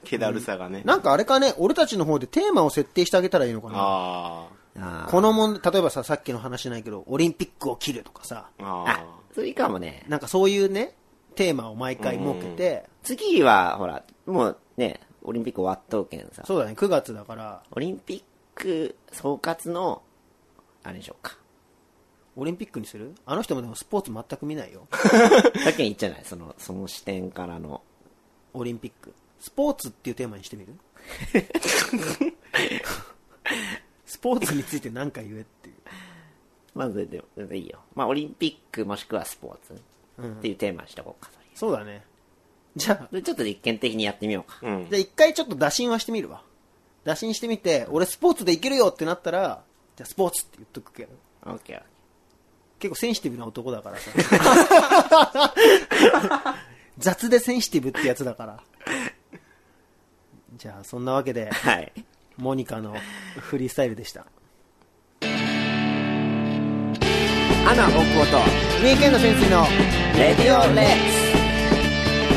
[0.04, 0.82] 気だるさがね。
[0.86, 3.74] なんかあれかね、俺たちの方でテーマを設定してあげたらいいのかな。
[3.78, 4.65] ああー
[5.10, 9.06] このもん、例えばさ、さっきの話ないけど、オリンピックを切るとかさ、あ。
[9.34, 10.04] それいいかもね。
[10.10, 10.96] なんかそういうね、
[11.36, 16.44] テーマを毎回設けて、次は、ほら、もうね、オリンピック終わっとうけんさ。
[16.46, 20.02] そうだね、9月だから、オリンピック総括の、
[20.84, 21.38] あれでしょうか。
[22.38, 23.16] オリンピックにする？
[23.26, 24.88] あの人もでもスポーツ全く見ないよ。
[24.92, 27.82] さっき言っちゃないその、その視点からの。
[28.54, 29.14] オリンピック。
[29.40, 30.74] スポーツっていうテーマにしてみる？
[34.16, 35.76] スポーツについて何か言えっていう。
[36.74, 37.80] まず、でも、全然いいよ。
[37.96, 42.06] まあ、オリンピックもしくはスポーツっていうテーマにしとこうか、それそうだね。
[42.78, 44.60] じゃあ、でちょっと実験的にやってみようか。
[44.62, 44.90] うん。
[44.90, 46.44] じゃあ一回ちょっと打診はしてみるわ。
[47.04, 49.64] 打診してみて、俺スポーツでいけるよってなったら、
[49.98, 51.10] じゃあスポーツって言っとくけど。
[51.46, 51.86] オッケーオッケ
[52.80, 55.54] 結構センシティブな男だからさ。
[56.98, 58.64] 雑でセンシティブってやつだから。
[60.56, 61.52] じゃあ、そんなわけで、ー。
[61.52, 61.92] はい。
[62.38, 62.96] モニカの
[63.40, 64.26] フリースタイルでした。
[67.68, 69.68] アナ大久保と、ウィーケンド潜水の、わ
[70.18, 71.26] レディオレッ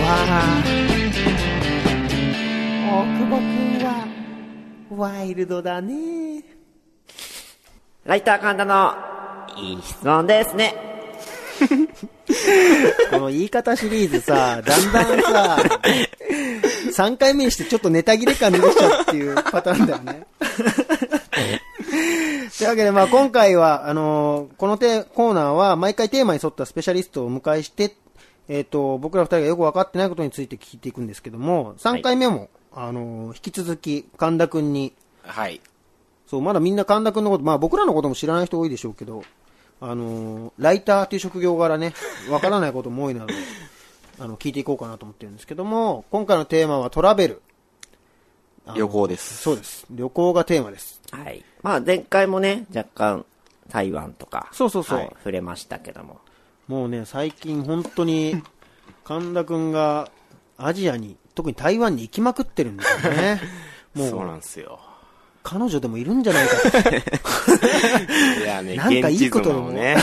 [0.07, 0.63] あ、
[2.91, 3.45] 大久保くん
[3.85, 4.09] は、
[4.97, 6.43] ワイルドだね。
[7.09, 7.15] ツ
[8.05, 8.95] ライター神田の、
[9.59, 10.75] いい質問ですね。
[13.11, 15.59] この言い方シリーズさ、だんだんさ、
[16.99, 20.27] 3回目にしてちょっとネタ切れ感出てきちゃうっていうパターンだよね。
[22.59, 27.95] というわけで、まあ今回は、あのーこのテコーナーは毎回テーマに沿ったスペシャリストをお迎えして、
[28.49, 35.61] えっ、と、僕ら二人がよく分かってないことについて聞いていくんですけども、3回目も、あのー引き続き神田くんに、はい。
[36.27, 39.23] そう、まだみんな神田くんのこと、まあ僕らのことも知らない人多いでしょうけど、
[39.81, 41.95] あのーライターという職業柄ね、
[42.29, 43.35] わからないことも多いので、
[44.21, 47.43] あの、聞いていこうかなと思ってるんですけども、今回のテーマはトラベル。
[48.75, 49.39] 旅行です。
[49.39, 49.87] そうです。
[49.91, 51.01] 旅行がテーマです。
[51.11, 51.45] はい。
[51.63, 53.25] まあ、前回もね、若干、
[53.69, 56.19] 台湾とか、そうそうそうはい触れましたけども。
[56.67, 58.43] もうね、最近本当に、
[59.05, 60.11] 神田くんが
[60.57, 63.41] アジアに、特に台湾に行きまくってるんだよね。
[63.95, 64.81] もそうう、なんですよ。
[65.43, 66.91] 彼女でもいるんじゃないかと。
[68.43, 69.97] いやね、なんかいいことでもね。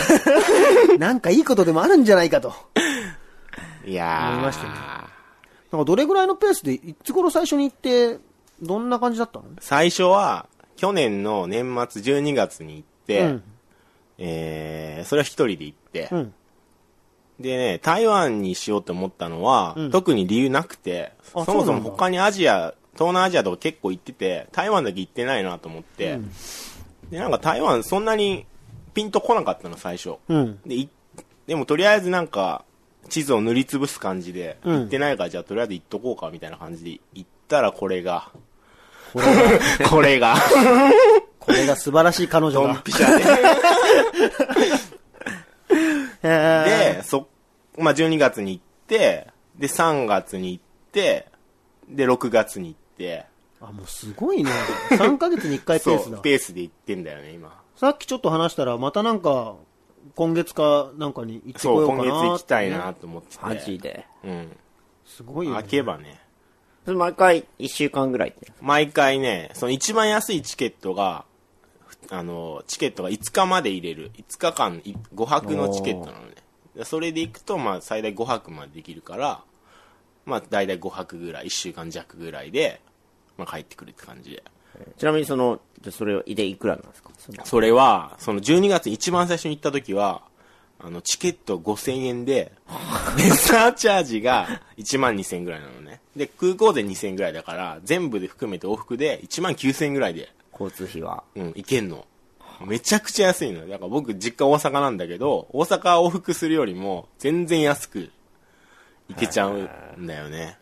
[0.98, 2.52] なんかいいことでもあるんじゃないかと。
[3.86, 4.32] いやー。
[4.32, 4.70] 思いましたね
[5.72, 8.18] なんかどれぐらいのペースで、いつ頃最初に行って、
[8.62, 9.46] どんな感じだったの？
[9.60, 10.46] 最初は、
[10.76, 13.42] 去年の年末12月に行って、うん
[14.18, 16.34] えー、それは一人で行って、うん。
[17.40, 26.30] でね、台湾にしようと思ったのは、うん特に理由なくて、あそもそも他にアジア、東南アジアとか結構行ってて、台湾だけ行ってないなと思って、うん
[27.10, 28.46] で、なんか台湾そんなに
[28.94, 30.14] ピンとこなかったの、最初。
[30.28, 30.58] うん。
[30.66, 30.88] で、い
[31.46, 32.64] でもとりあえずなんか、
[33.08, 38.30] 地図を塗りつぶす感じで、うん行ってないから、じゃあとりあえず行っとこうか、みたいな感じで行ったら、これが、
[39.12, 40.36] これが、これが、
[41.40, 42.82] これが素晴らしい彼女ドンが。
[42.82, 43.24] ピシャで。
[46.22, 46.64] へー
[46.96, 47.28] で、そ、
[47.78, 51.28] まあ、12月に行って、で、3月に行って、
[51.88, 53.26] で、6月に行って、
[53.60, 54.50] あ、もうすごいね。
[54.90, 56.18] 3ヶ月に1回ペースだ、。
[56.18, 57.52] ペースで行ってんだよね、今。
[57.76, 59.54] さっきちょっと話したら、またなんか、
[60.16, 63.44] 今月かなんかに行ってこそう、ようかな今月行きたいなってと思ってて。
[63.44, 64.06] マジで。
[64.24, 64.56] うん。
[65.04, 65.60] すごいよ、ね。
[65.60, 66.20] 開けばね。
[66.86, 68.50] それ毎回1週間ぐらいって。
[68.62, 71.26] 毎回ね、その一番安いチケットが、
[72.10, 74.10] あの、チケットが5日まで入れる。
[74.16, 76.34] 5日間、い5泊のチケットなのね。
[76.74, 79.42] でそれで行くと、まあ、最大5泊までできるから、
[80.24, 82.80] まあ、大体5泊ぐらい、1週間弱ぐらいで、
[83.36, 84.42] まあ、帰ってくるって感じで。
[84.98, 87.10] ちなみにその、じゃあそれでいくらなんですか？
[87.44, 90.22] それは、その12月に一番最初に行った時は、
[90.78, 92.52] あの、チケット5000円で、
[93.18, 96.00] レッサーチャージが1万2000円ぐらいなのね。
[96.14, 101.24] で、空港で2000円ぐらいだから、全部で含めて往復で1万9000円ぐらいで、交通費は。
[101.34, 102.06] うん、行けんの。
[102.64, 103.66] めちゃくちゃ安いのよ。
[103.68, 108.10] だから僕、実家大阪なんだけど、大阪往復するよりも、全然安く
[109.08, 110.58] 行けちゃうんだよね。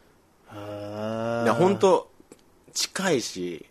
[0.53, 2.09] いや、本当
[2.73, 3.67] 近いし、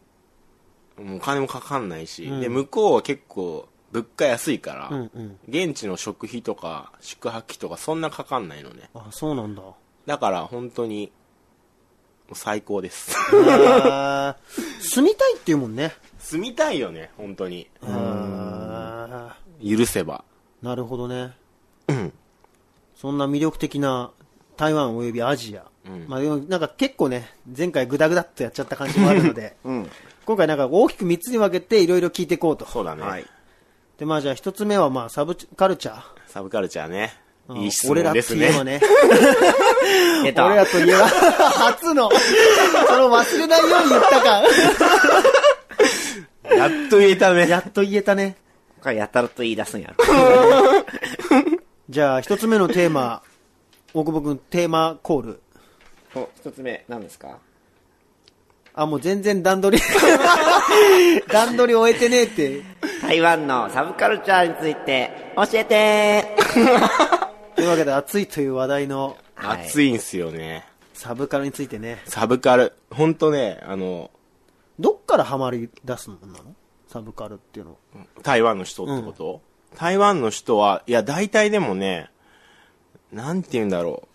[0.98, 5.40] もうお金もかかんないし、で、向こうは結構、物価安いから、うんうん。
[5.48, 8.90] 現地の食費とか宿泊費とかそんなかかんないのね。
[8.96, 9.62] あ、そうなんだ。
[10.06, 11.12] だから本当に、
[12.28, 13.16] もう最高です。
[13.50, 15.94] あー住みたいっていうもんね。
[16.18, 17.70] 住みたいよね、本当に。
[17.84, 20.24] あ許せば。
[20.64, 21.34] ーなるほどね。
[21.88, 22.14] うん
[22.96, 24.12] そんな魅力的な
[24.56, 25.66] 台湾およびアジア。
[26.08, 29.90] まあでもなんか結構ね、前回グダグダっとやっちゃった感じもあるので、 うん。
[30.26, 32.66] 今回なんか大きく3つに分けていろいろ聞いていこうと。
[32.66, 33.02] そうだね。
[33.04, 33.26] はい。
[33.98, 36.02] で、まあじゃあ1つ目はまあサブカルチャー。
[36.28, 37.14] サブカルチャーね。
[37.50, 38.48] うんいい質問俺らっですね。
[38.48, 38.82] て言えばね。
[40.24, 42.10] 俺らといえば、 初の、
[42.88, 44.44] その忘れないように言ったか。
[46.56, 47.50] やっと言えたね。
[47.50, 48.38] やっと言えたね。
[48.82, 50.06] これやたらと言い出すんやろ。
[51.90, 53.22] じゃあ一つ目のテーマ、
[53.94, 55.42] 大久保くんテーマコール。
[56.16, 57.40] お一つ目、何ですか？
[58.76, 59.84] あ、もう全然段取り、
[61.32, 62.62] 段取り終えてねえって。
[63.02, 66.26] 台湾のサブカルチャーについて教えて
[67.56, 70.66] というわけで熱いという話題のはい熱いんすよね。
[70.94, 72.02] サブカルについてね。
[72.06, 72.74] サブカル。
[72.92, 74.10] ほんとね、あの、
[74.80, 76.16] どっからハマり出すの？
[76.26, 76.56] なの？
[76.88, 77.78] サブカルっていうの。
[78.24, 79.42] 台湾の人ってこと、
[79.76, 82.10] 台湾の人は、いや、大体でもね、
[83.12, 84.08] なんて言うんだろう。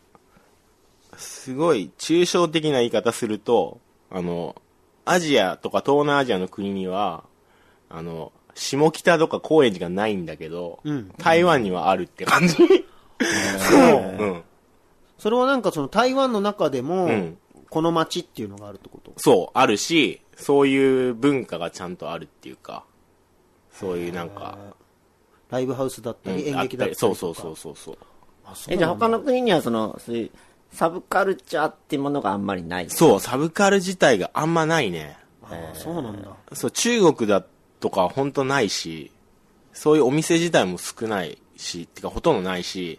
[1.18, 4.56] すごい抽象的な言い方すると、あの、
[5.04, 7.24] アジアとか東南アジアの国には、
[7.90, 12.56] あの、下北とか高円寺がないんだけど、ん台湾にはあるって感じ。
[12.62, 14.42] うん。
[15.18, 17.38] それはなんかその台湾の中でも、うん
[17.70, 19.12] この街っていうのがあるってこと？
[19.18, 22.86] そう、あるし、そういう文化がちゃんとあるっていうか、
[23.70, 24.56] そういうなんか、
[25.50, 27.20] ライブハウスだったり、うん演劇だったりそうとか。
[27.20, 27.98] そうそうそうそう。
[28.46, 30.30] あそうえ、じゃあ他の国にはその、そういう、
[30.72, 32.90] サブカルチャーっていうものがあんまりない。
[32.90, 35.16] そう、サブカル自体があんまないね。
[35.42, 36.30] あそうなんだ。
[36.52, 37.44] そう、中国だ
[37.80, 39.10] とか本当ないし、
[39.72, 42.98] そういうお店自体も少ないし、ってかほとんどないし、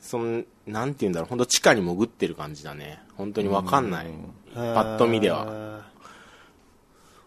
[0.00, 3.00] その、なんて言うんだろう、本当地下に潜ってる感じだね。
[3.16, 4.06] 本当にわかんない。
[4.54, 5.44] パッと見では。
[5.44, 5.84] は。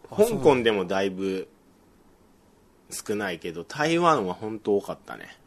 [0.10, 1.48] 香港でもだいぶ
[2.90, 5.38] 少ないけど、台湾は本当多かったね。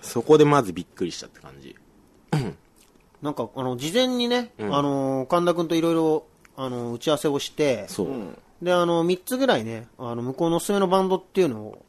[0.00, 1.76] そこでまずびっくりしたって感じ。
[3.22, 6.24] なんか、あの、事前にね、んあの、神田くんといろいろ、
[6.56, 8.08] あの、打ち合わせをして、そう。
[8.64, 11.84] で、あの、3つぐらいね、あの、向こうのおすすめのバンドっていうのを、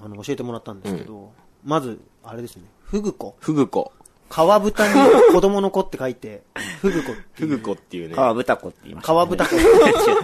[0.00, 1.32] あの、教えてもらったんですけど、
[1.64, 3.34] まず、あれですね、フグコ。
[3.40, 3.92] フグコ。
[4.28, 5.00] 川豚に
[5.32, 6.42] 子供の子って書いて、
[6.80, 7.48] フグコっていう。
[7.48, 8.14] フグコっていうね。
[8.14, 9.56] 川豚子って言いました、川豚子。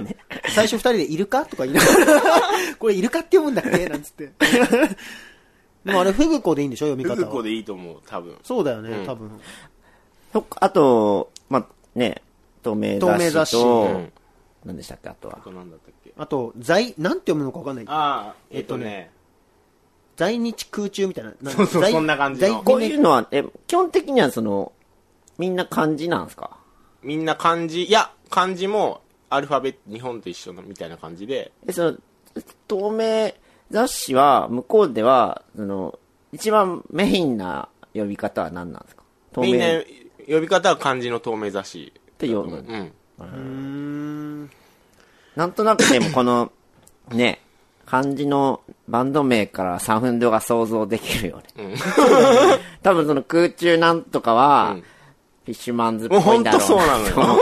[0.02, 0.16] ね。
[0.54, 2.22] 最初二人でイルカとか言いながら、
[2.78, 3.88] これイルカって読むんだっけ？
[3.88, 4.32] なんつって。
[5.84, 7.32] でもあれ、フグコでいいんでしょ読みフグ方は。
[7.32, 8.36] コでいいと思う、多分。
[8.42, 9.30] そうだよね、うん多分。
[10.32, 12.22] そあと、まあ、ね、
[12.62, 14.12] 透明雑誌と、透明雑誌うん
[14.64, 15.44] 何でしたっけ、あとはあ。
[15.44, 16.12] となんだったっけ？
[16.16, 17.84] あと、在、なんて読むのかわかんない。
[17.88, 19.10] ああ、えっとね。
[20.14, 21.32] 在日空中みたいな。
[21.50, 24.72] そうそう在そんな感じの在こういうのは、え、基本的にはその、
[25.38, 26.58] みんな漢字なんですか？
[27.02, 31.98] みんな漢字、いや、漢字もアルファベット、日本と一緒のみたいな感じで、え、その、
[32.68, 33.32] 透明
[33.72, 35.98] 雑誌は、向こうでは、その、
[36.32, 39.02] 一番メインな呼び方は何なんですか？
[39.32, 39.66] 透明みんな
[40.28, 41.92] 呼び方は漢字の透明雑誌。
[41.96, 42.56] って呼ぶ。
[42.56, 42.92] うん。
[43.18, 44.50] うーん。
[45.34, 46.52] なんとなくでもこの、
[47.12, 47.40] ね、
[47.86, 51.74] 漢字のバンド名からサウンドが想像できるよね。
[52.82, 54.84] 多分その空中なんとかは、うん
[55.44, 57.38] フィッシュマンズっぽいんだろうなと思っ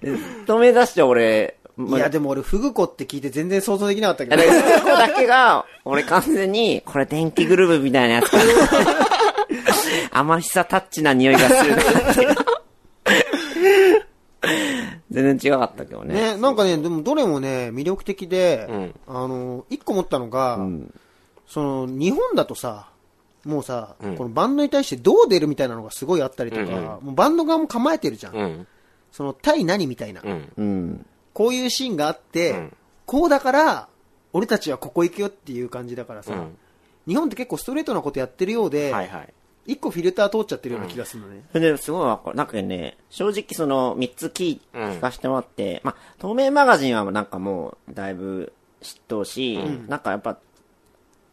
[0.00, 0.10] て。
[0.10, 4.44] で透明雑誌は俺、いや、でも俺、フグコって聞いて全然想像できなかったけどだ。
[4.44, 8.30] からそこだけが、俺完全に、これ電気グルーヴみたいなやつ。
[10.10, 11.76] 甘ひさタッチな匂いがする。
[15.10, 16.14] 全然違かったけどね。
[16.34, 20.58] ね、なんかね、でもどれもね、魅力的で、うんあの、一個思ったのが、
[21.46, 22.88] その、日本だとさ、
[23.44, 28.34] もうさ、うんこのバンドに対してどう出るみたいなのがすごいあったりとか、うんうんもうバンド側も構えてるじゃん。
[28.34, 28.66] うん。
[29.12, 30.22] その、対何みたいな、
[30.56, 31.06] うん。
[31.38, 31.46] うん。
[31.46, 32.76] こういうシーンがあって、うん
[33.06, 33.88] こうだから、
[34.32, 36.58] 俺たちはここ行くよっていう感じだからさ、うん
[37.06, 39.32] 日本って結構ストレートなことやってるようで、はいはい。
[39.66, 41.44] 一個フィルター通っちゃってるような気がするのね。
[41.52, 42.36] それですごいわかる。
[42.36, 49.58] なんかね、正直その3つ聞聞かせてもらって、まあ、透明マガジンはなんかもうだいぶ知っとうし、
[49.88, 50.38] なんかやっぱ、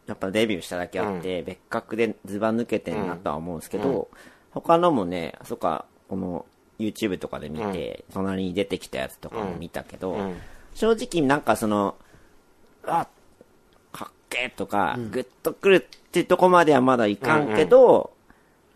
[0.05, 4.09] やっぱデビューしただけあって、別格でずば抜けてんなとは思うんですけど、
[4.51, 6.45] 他のもね、そっか、この
[6.87, 10.17] YouTube とかで見て、隣に出てきたやつとかも見たけど、
[10.75, 11.95] 正直なんかその、
[12.85, 13.07] あ、
[13.91, 18.11] かっけーとか、グッとくるってとこまではまだいかんけど、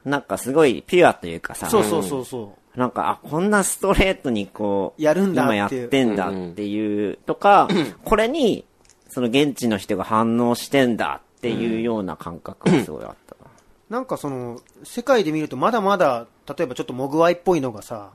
[0.05, 2.79] なんかすごいピュアというかさ、そうそうそうそう。
[2.79, 7.67] なんか、あ、こんなストレートにこう、やるんだって今やってんだっていうとか、
[8.05, 8.65] これに、
[9.09, 13.49] その現地の人が反応してんだっていうような感覚がすごいあったな。
[13.89, 18.11] なんかその、世界で見るとまだまだ、例えばちょっとモグワイっぽいのがさ、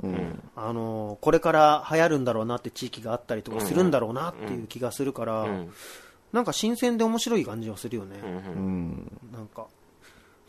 [0.56, 5.46] あの、これから流行るんだろうなって地域があったりとかするんだろうなっていう気がするから、
[6.32, 8.16] なんか新鮮で面白い感じはするよね。
[9.32, 9.62] なんか。
[9.62, 9.68] だか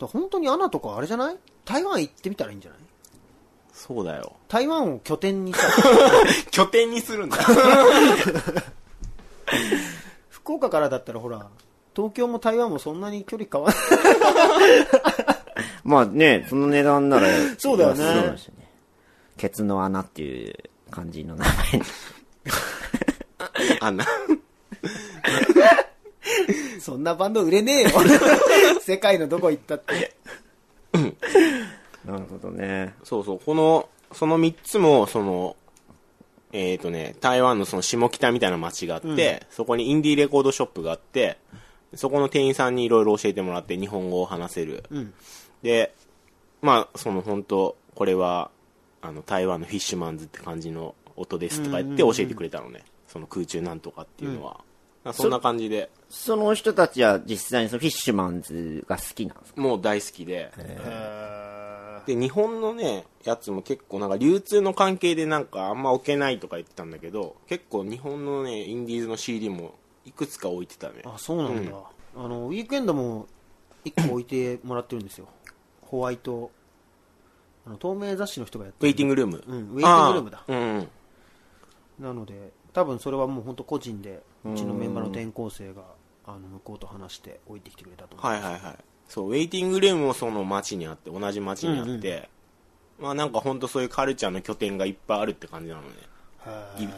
[0.00, 1.36] ら本当にアナとかあれじゃない？
[1.66, 2.80] 台湾行ってみたらいいんじゃない？
[3.72, 4.32] そうだよ。
[4.48, 5.60] 台湾を拠点にさ、
[6.50, 7.36] 拠点にするんだ。
[10.30, 11.46] 福岡からだったらほら、
[11.94, 15.33] 東京も台湾もそんなに距離変わらない。
[15.84, 17.28] まあね、その値段なら、
[17.58, 18.68] そうだよねそうだしね。
[19.36, 20.54] ケツの穴っていう
[20.90, 21.84] 感じの名前に。
[23.80, 24.06] あんな。
[26.80, 27.90] そんなバンド売れねえよ。
[28.80, 30.14] 世界のどこ行ったって。
[32.04, 32.94] なるほどね。
[33.02, 35.56] そうそう、この、その3つも、その、
[36.52, 41.38] えっ、とね、台湾のその下北みたいな街があって、そこにインディーレコードショップがあって、
[41.94, 44.84] そこの店員さんにいろいろ教えてもらって日本語を話せる。
[45.64, 45.92] で、
[46.62, 48.50] まあ、その本当これは、
[49.02, 52.84] あの、台湾のフィッシュマンズって感じの音ですとか言って教えてくれたのね。
[53.08, 54.60] その空中なんとかっていうのは。
[55.12, 59.60] そんな感じで、その人たちは実際にそのフィッシュマンズが好きなんですか？
[59.60, 60.50] もう大好きで。
[62.06, 69.74] で、日本のね、やつも結構なんか流通の関係でなんかあんま置けないとか言ってたんだけど、結構日本のね、インディーズの CD も
[70.06, 71.02] いくつか置いてたね。
[71.04, 71.72] あ、そうなんだ。
[72.16, 73.26] あの、ウィークエンドも
[73.84, 75.28] 一個置いてもらってるんですよ。
[75.94, 76.50] ホワイト、
[77.64, 79.44] あの、透明雑誌の人がやってウェイティングルーム。
[79.46, 80.88] うんウェイティングルームだあうんうん。
[82.00, 85.82] なので、多分それはもう本当個人で、うちのメンバーの転校生が、
[86.26, 88.26] あの、向こうと話して置いてきてくれたと思う。
[88.26, 88.76] はいはいはい。
[89.08, 92.28] そう、ウェイティングルームもその街にあって、同じ街にあって、
[92.98, 95.88] まあなんか本当そういうカルチャーの拠点がいっぱいあるって感じなのね。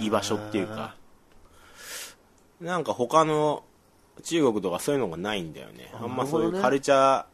[0.00, 0.96] い居場所っていうか。
[2.62, 3.62] なんか他の
[4.22, 5.90] 中国とかそういうのがないんだよね。
[5.92, 7.24] あんまそういうカルチャー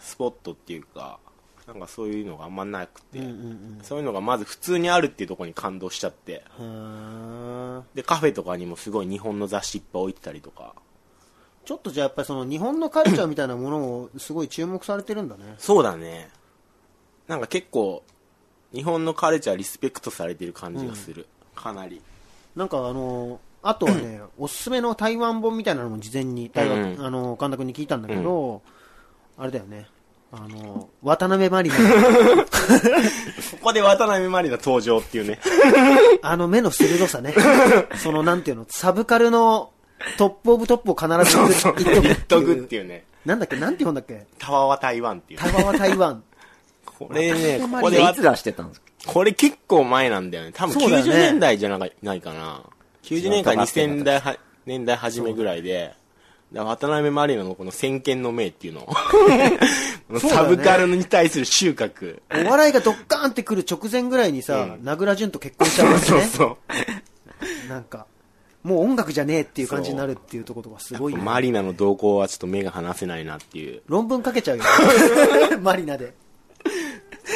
[0.00, 1.18] スポットっていうか、
[1.66, 3.20] なんかそういうのがあんまなくて、
[3.82, 6.44] そういうのがまず普通にあるっていうところに感動しちゃって、
[7.94, 10.74] で、カフェとかにもすごい日本の雑誌いっぱい置いてたりとか、
[11.66, 15.54] ちょっとじゃあやっぱりその日本のカルチャーみたいなものをすごい注目されてるんだね。
[15.58, 16.30] そうだね。
[17.26, 18.02] なんか結構、
[18.72, 21.26] 日本のカルチャーリスペクトされてる感じがする。
[21.54, 22.00] かなり。
[22.56, 28.62] なんかあの、あとはね、おすすめの台湾本みたいなのも事前に台湾、うんあの、神田君に聞いたんだけど、
[29.38, 29.86] あれだよね。
[30.30, 31.82] あの、渡辺マリナ、 こ
[33.62, 35.38] こで渡辺満里奈登場っていうね。
[36.22, 37.34] あの目の鋭さね。
[37.96, 39.70] そのなんていうの、サブカルの
[40.18, 42.84] トップオブトップを必ず言っとく言っとくっっていう。
[42.86, 43.04] ね。
[43.24, 44.26] なんだっけ、なんて言うんだっけ？
[44.38, 46.22] タワーは台湾っていう、台湾は台湾。
[46.84, 48.86] これね、こここでいつ出してたんですか？
[49.06, 50.50] これ結構前なんだよね。
[50.52, 52.60] 多分そうだよね90年代じゃないないかな。
[53.04, 54.36] 90年か2000代は
[54.66, 55.94] 年代初めぐらいで、
[56.52, 58.88] 渡辺満里奈のこの先見の明っていうの
[60.18, 62.20] サブカルに対する収穫。
[62.30, 66.26] お笑いがドッカーンってくる直前ぐらいにさ、名倉潤と結婚しちゃうんですそうね。
[66.26, 66.44] そ
[67.66, 67.68] う。
[67.68, 68.06] なんか、
[68.62, 74.64] もう音楽じゃねえっていう感じになるっていうところがすごいよねマリナの動向はちょっと目が離せないなっていう論文書けちゃうよ。
[75.60, 76.14] マリナで。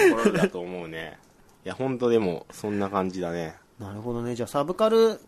[0.09, 1.19] ところだと思うね。
[1.65, 3.55] いや、本当でも、そんな感じだね。
[3.79, 4.35] なるほどね。
[4.35, 5.21] じゃあサブカル、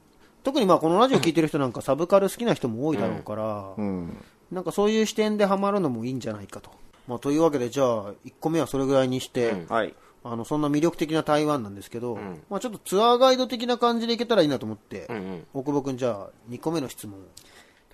[0.44, 4.16] 特にまあこのラジオ聞いてる人なんかサブカル好きな人も多いだろうから、うん。
[4.52, 6.70] なんかそういう視点でハマるのもいいんじゃないかと。
[7.08, 9.94] まあというわけでじゃあ1個目はそれぐらいにして、うんはい。
[10.26, 12.18] あのそんな魅力的な台湾なんですけど、
[12.48, 15.46] まあちょっとツアーガイド的な感じでいけたらいいなと思って、うんうん。
[15.54, 17.22] 大久保くんじゃあ2個目の質問を。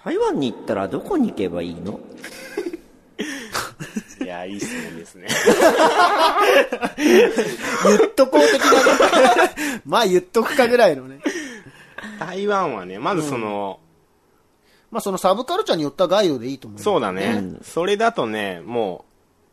[0.05, 2.01] 台湾に行ったらどこに行けばいいの？
[4.23, 5.29] いや、いい質問ですね。
[6.99, 8.71] 言っとこう的な
[9.75, 9.81] ね。
[9.87, 11.21] まあ言っとくかぐらいのね。
[12.21, 13.81] 台湾はね、まずその、
[14.91, 16.81] まあそのサブカルチャーによったガイドでいいと思う。
[16.81, 19.05] そうだね、それだとね、も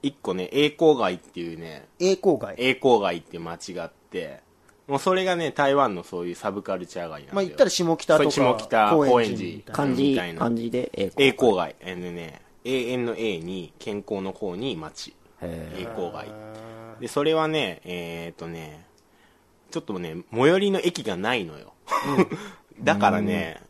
[0.03, 2.55] う、一個ね、栄光街っていうね、栄光街。
[2.57, 4.41] 栄光街って街があって、
[4.87, 7.35] もうそれがね、台湾のそういうサブカルチャー街なんだよ。
[7.35, 11.75] まあ言ったら下北とか、そう下北高円寺みたいな漢字みたい、な漢字で、え栄光街。
[11.79, 15.13] えーね、ANA に健康の方に街。
[15.41, 16.27] へ栄光街
[16.99, 18.85] でそれはねえっ、とね
[19.69, 21.73] ちょっとね最寄りの駅がないのよ、
[22.81, 23.61] だからね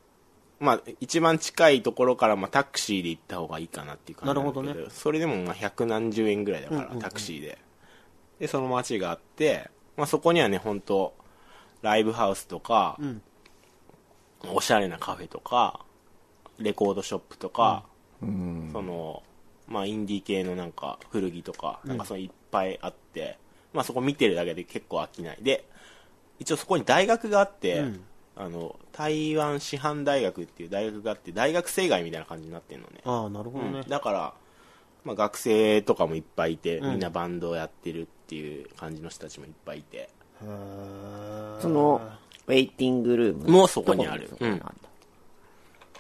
[0.60, 7.58] まあ一番近いところからまあタクシーで行った方がいいかなっていう感じなんだけどなるほどそれでもまあ百何十円ぐらいだから、タクシーで。
[8.40, 11.16] でその街があって、まあ、そこにはね本当
[11.82, 13.22] ライブハウスとか、ん
[14.54, 15.80] おしゃれなカフェとか
[16.60, 17.84] レコードショップとか、
[18.20, 19.24] その
[19.68, 23.38] まあインディー系のなんか古着とか、なんかそのいっぱいあって
[23.74, 25.38] まあそこ見てるだけで結構飽きない。
[25.42, 25.66] で
[26.40, 28.04] 一応そこに大学があって、うん。
[28.40, 33.02] あの台湾師範大学っていう大学があって大学生街みたいな感じになってるのね。
[33.04, 34.34] ああなるほどね、だから、
[35.04, 36.92] まあ、学生とかもいっぱいいて、うん。
[36.92, 40.10] みんなバンドをやってるっていう感じの人たちもいっぱいいて。
[40.40, 40.46] そ
[41.68, 42.00] の、
[42.46, 44.30] ウェイティングルームもうそこにある？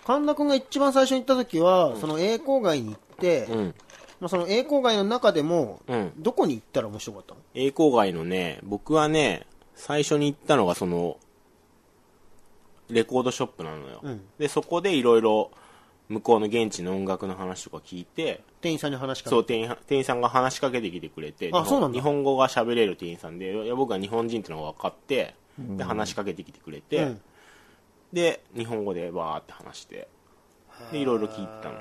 [0.05, 3.75] 神田君が一番最初に行った時は、その栄光街に行って、うん。
[4.19, 6.11] まあ、その栄光街の中でも、うん。
[6.19, 7.39] どこに行ったら面白かったの？
[7.55, 9.47] 栄光街のね僕はね
[9.78, 11.17] 最初に行ったのがその
[12.89, 14.21] レコードショップなのよ、うん。
[14.38, 15.51] でそこでいろいろ
[16.09, 21.95] 向こうの現地の音楽の話とか聞いて店員さんに話しかけそう店員店員さんが話しかけてきてくれて日本あそうなんだ。
[21.95, 27.21] 日本語が喋れる店員さんでいや僕は日本人ってのが分かって、で話しかけてきてくれて、うん。
[28.13, 30.07] で日本語でわーって話して
[30.91, 31.80] でいろいろ聞いてたのね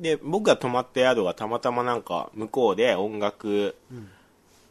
[0.00, 3.76] で僕が泊まった宿がたまたまなんか向こうで音楽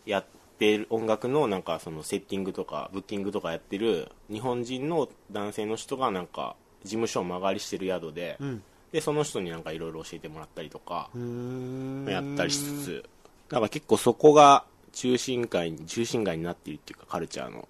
[0.05, 0.25] やっ
[0.57, 8.63] てる、音楽のなんかそのセッティングとかブッキングとかやってる日本人の男性の人がなんか事務所を間借りしてる宿で、ん。
[8.91, 13.03] でその人になんかいろいろ教えてもらったりとかやったりしつつ
[13.49, 17.67] だから結構そこが中心街に中心街になっているっていうかカルチャーの。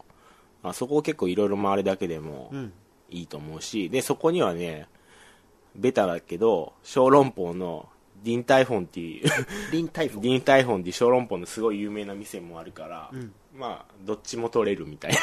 [0.63, 2.71] あそこを結構いろいろ回るだけでもん。
[3.09, 4.87] いいと思うしでそこにはね
[5.75, 7.87] ベタだけど小籠包の
[8.27, 9.29] ディンタイフォンっていう。
[9.71, 10.21] リンタイフォン。
[10.23, 13.09] ディンタイフォンっていう小籠包のすごい有名な店もあるから、
[13.55, 15.13] まあどっちも取れるみたい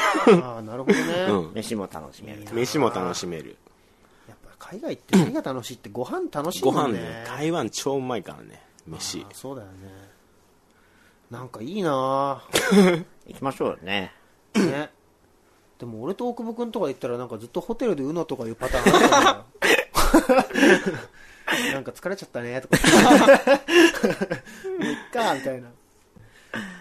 [0.41, 2.43] ああなるほどね、な、うん、飯も楽しめる。
[2.51, 3.57] 飯も楽しめる。
[4.27, 6.99] やっぱ海外って何が楽しいってご飯楽しいご飯もんね。
[6.99, 9.23] ね台湾超うまいからね飯。
[9.29, 9.75] あーそうだよね。
[11.29, 12.43] なんかいいな。
[13.27, 14.13] 行きましょうよね。
[14.55, 14.89] ぁね。
[15.77, 20.97] でも俺と大久保君とか行ったらなんかずっとホテルで UNO とかいうパターンあったんだよ
[21.73, 22.61] なんか疲れちゃったね。
[22.61, 23.09] とかも
[24.79, 25.69] ういっかみたいな。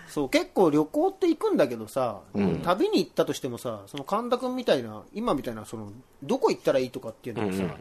[0.09, 2.21] そう結構旅行って行くんだけどさ、
[2.62, 5.93] 旅に行ったとしてもさその神田君みたいな今みたいなその
[6.23, 7.75] どこ行ったらいいとかっていうのがさ、うんうん。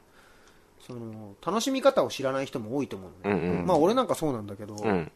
[0.86, 3.66] その楽しみ方を知らない人も多いと思うのね、うんうん。
[3.68, 5.12] まあ俺なんかそうなんだけど、うん。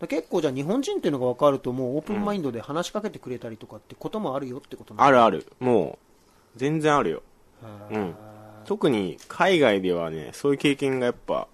[0.00, 5.46] だ結構じゃあ日本人っていうのが分かるともうオープンマインドで話しかけてくれたりとかってこともあるよってことなあるある。
[5.60, 5.98] も
[6.56, 7.22] う全然あるよ。
[7.90, 8.14] るうん
[8.70, 11.48] 特に海外ではねそういう経験がやっぱ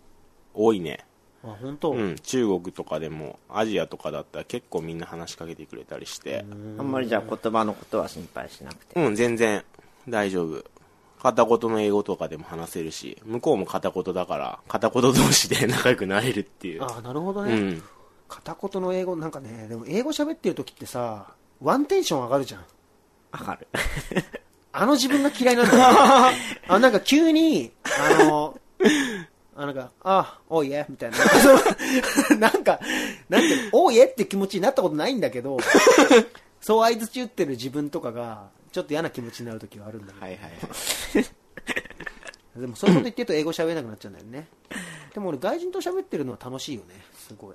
[0.52, 1.06] 多いね。
[1.42, 6.44] あ本当、うん中国とかでもアジアとかだったら結構みんな話しかけてくれたりして。
[6.76, 9.00] あんまりじゃあ言葉のことは心配しなくて。
[9.00, 9.64] うん全然
[10.06, 10.62] 大丈夫。
[11.22, 16.84] 片言の英語とかでも話せるし向こうも片言だから片言同士で仲良くなれるっていう。
[16.84, 17.82] あなるほどね、うん。
[18.28, 22.64] 片言の英語なんかねでも英語喋ってる時ってさワンテンション上がるじゃん。
[23.32, 23.66] わかる。
[24.78, 25.84] あの自分が嫌いなんだよ
[26.68, 28.60] あなんか急にあの
[29.58, 31.16] あなんか、あ、おいえ、みたいな。
[32.36, 32.78] なんか、
[33.30, 35.56] なんていうの、おいえって気持ちになったことないんだけど、
[36.60, 40.26] そう相づち打ってる自分とかが、ちょっと嫌な気持ちになる時はあるんだけど。
[40.26, 41.46] はいはいはい
[42.60, 44.48] でもそういうこと言ってると英語喋れなくなっちゃうんだよね。
[45.12, 46.94] でも俺外人と喋ってるのは楽しいよね。
[47.14, 47.54] すごい。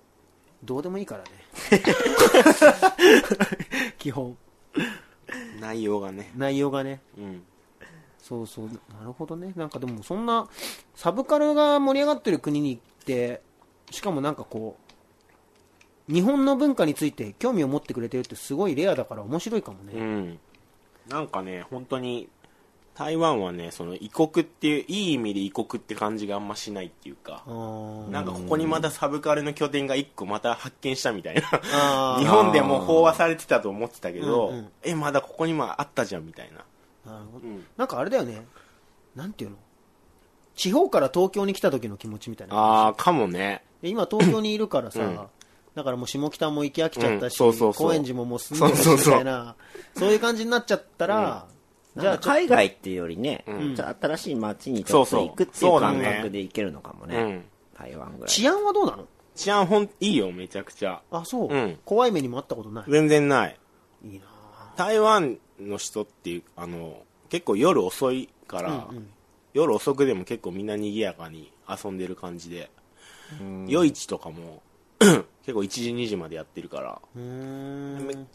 [0.64, 1.30] どうでもいいからね。
[3.98, 4.38] 基本。
[5.60, 7.02] 内容がね内容がね。
[7.18, 7.44] うん
[8.22, 8.66] そうそう。
[8.68, 9.52] なるほどね。
[9.56, 10.48] なんかでもそんな、
[10.94, 13.42] サブカルが盛り上がってる国に行って、
[13.90, 14.78] しかもなんかこ
[16.10, 20.00] う、日本の文化について興味を持ってくれてるってすごいレアだから面白いかもうね。
[20.00, 20.40] ん
[21.10, 22.30] なんかね本当に
[22.94, 27.44] 台湾はねその異国っていういい意味で異国って感じがあんましないっていうか
[28.10, 34.70] なんかここにまたサブカルの拠点が一個また発見したみたいな日本でも飽和されてたと思ってたけど、うんうん。
[34.84, 37.12] えまだここにもあったじゃんみたいな。
[37.12, 37.48] なるほど。
[37.48, 37.66] うん。
[37.78, 38.46] なんかあれだよね。
[39.16, 39.58] なんていうの？
[40.56, 42.56] 地方から東京に来た時の気持ちみたいな。
[42.56, 43.64] ああかもね。
[43.82, 45.20] で今東京にいるからさ、うん。
[45.74, 49.56] だからもう下北も行き飽きちゃったし、高円寺ももう住んでるみたいな、
[49.96, 51.48] そういう感じになっちゃったら、
[51.96, 53.76] じじゃあ海外っていうよりね、ん。
[53.76, 57.18] じゃあ新しい街にちょっと行くっていそう感覚で行けるのかもね。
[57.18, 57.44] うん。
[57.78, 58.30] 台湾ぐらい。
[58.30, 59.08] 治安はどうなの？
[59.36, 61.02] 治安ほんいいよめちゃくちゃ。
[61.12, 61.78] あ、そう、うん。
[61.84, 62.86] 怖い目にもあったことない？
[62.88, 63.58] 全然ない。
[64.06, 64.26] いいな
[64.78, 68.88] 台湾の人っていうあの結構夜遅いから、
[69.54, 72.72] 夜遅くでも結構みんな賑やかに遊んでる感じで、
[73.68, 74.62] 夜市とかも
[75.00, 77.02] 結構1時2時までやってるから。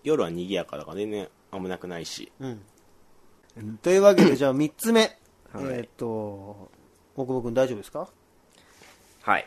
[0.02, 2.30] 夜は賑やかだから全然あんまなくないし。
[2.40, 2.60] うん。
[3.82, 5.00] というわけで、 じゃあ3つ目。
[5.52, 5.64] はい。
[5.64, 6.06] えーっと、
[7.16, 8.08] 大久保君大丈夫ですか？
[9.22, 9.46] はい。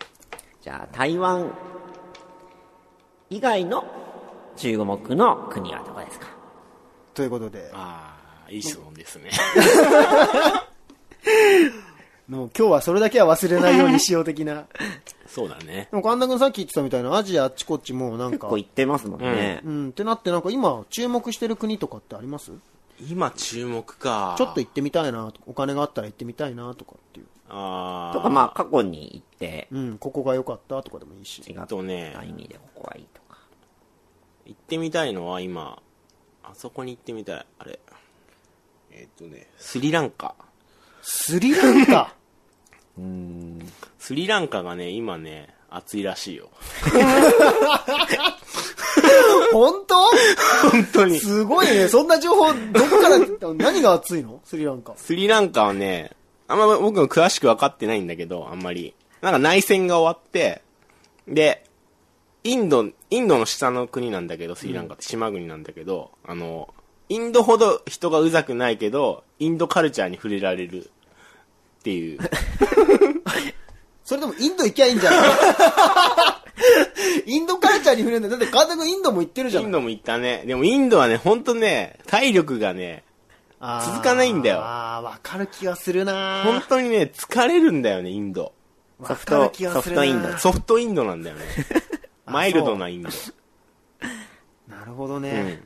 [0.61, 1.51] じゃあ、台湾
[3.29, 3.83] 以外の
[4.57, 6.27] 中国の国はどこですか？
[7.13, 9.29] ということで、ああいい質問ですね。
[12.27, 14.65] もう今日はそれだけは忘れないようにしよう的な。
[15.27, 15.87] そうだね。
[15.91, 19.61] でも神田君さっき言ってたみたいな、アジアあっちこっちもなんか、結構行ってますもんね。
[19.65, 22.51] うん、ってなってなんか今注目してる国とかってあります？
[23.07, 24.35] 今注目か。
[24.37, 27.27] ちょっと行ってみたいなお金があったら行ってみたいなとかっていう。
[27.49, 31.41] ああとか、まあ、過去に行って、うん、ここが良かったとかでもいいし。
[31.41, 33.39] 違っとねた意味でここはいいとか。
[34.45, 35.81] 行ってみたいのは今
[36.43, 37.45] あそこに行ってみたい。
[37.59, 37.79] あれ。
[38.91, 39.47] えっ、とね。
[39.57, 40.35] スリランカ。
[41.01, 42.13] スリランカ？
[43.97, 46.49] スリランカがね今ね暑いらしいよ。
[49.51, 49.95] 本当？
[50.71, 51.19] 本当に。
[51.19, 51.87] すごいね。
[51.87, 52.53] そんな情報、どっ
[52.89, 54.39] から、何が熱いの？
[54.43, 54.93] スリランカ。
[54.95, 56.11] スリランカはね
[56.47, 58.93] あんま僕も詳しく分かってないんだけどあんまり。
[59.21, 60.61] なんか内戦が終わって
[61.27, 61.63] で
[62.43, 66.73] インドインドの下の国なんだけどスリランカって島国なんだけど、あの
[67.09, 70.85] インドほど人がうざくないけどインドカルチャーに触れられる
[71.79, 72.19] っていう
[74.09, 75.29] それでもインド行きゃいいんじゃない？
[77.31, 78.37] インドカルチャーに触れるんだよ。
[78.39, 79.65] だって神田君インドも行ってるじゃん。
[79.65, 80.43] インドも行ったね。
[80.47, 83.03] でもインドはね、ほんとね、体力がね、
[83.59, 88.51] あー続かないんだよああ、わかる気がするな本当にね、疲れるんだよね、インド。
[89.05, 90.37] ソフトわかる気、がソするなフトインド。
[90.39, 91.45] ソフトインドなんだよね。
[92.25, 93.09] あマイルドなインド。
[94.67, 95.63] なるほどうねん。。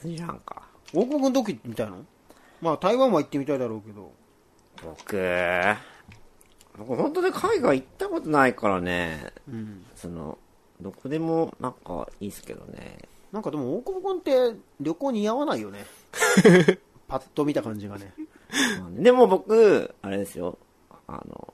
[0.00, 0.62] スリランカ。
[0.92, 2.04] 大久保君どこ行ってみたいの？
[2.60, 4.12] まあ台湾は行ってみたいだろうけど。
[4.84, 5.16] 僕、
[6.78, 9.32] 僕本当に海外行ったことないからね、
[9.96, 10.38] その、
[10.80, 12.98] どこでもなんかいいですけどね。
[13.32, 15.84] なんかでも大久保君って旅行似合わないよね。
[17.08, 18.14] パッと見た感じがね。
[18.92, 20.58] でも僕、あれですよ、
[21.06, 21.52] あの、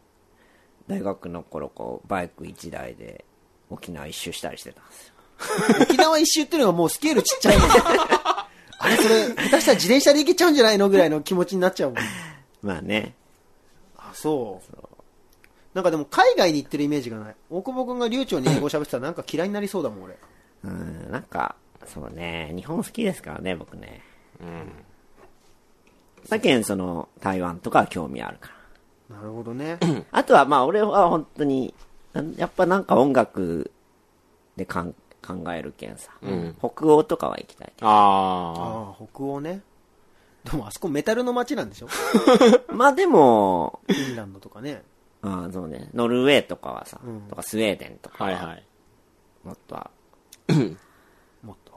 [0.87, 3.25] 大学の頃こう、バイク1台で
[3.70, 5.14] 沖縄一周したりしてたんですよ。
[5.83, 7.70] 沖縄一周っていうのがもうスケールちっちゃいもん。
[8.79, 11.99] あれそれ、下手したら自転車で行けちゃうんじゃないのぐらいの気持ちになっちゃうもん。
[12.62, 13.14] まあね。
[13.97, 14.93] あ、そう。
[15.75, 17.35] なんかでも海外に行ってるイメージがない。
[17.51, 20.18] 大久保君が流暢に英語喋ってたらなんか嫌いになりそうだもん、俺。
[20.64, 21.57] うん、なんか、
[21.87, 24.01] そうね、日本好きですからね、僕ね。
[26.29, 28.51] だけん、その、台湾とかは興味あるか
[29.11, 29.16] ら。
[29.16, 29.79] なるほどね。
[30.11, 31.75] あとは、まあ、俺は本当に、
[32.37, 33.70] やっぱなんか音楽
[34.57, 34.95] でかん
[35.27, 36.12] 考えるけんさ、
[36.61, 39.61] 北欧とかは行きたいけあああ、北欧ね。
[40.45, 41.89] でもあそこメタルの街なんでしょ？
[42.68, 42.72] ど。
[42.75, 44.83] まあでも、フィンランドとかね。
[45.25, 48.18] ああそうね、ノルウェーとかはさ、うんとかスウェーデンとあ。
[48.18, 48.64] かは、はいはい。
[49.45, 49.91] もっとは、
[51.43, 51.72] もっと。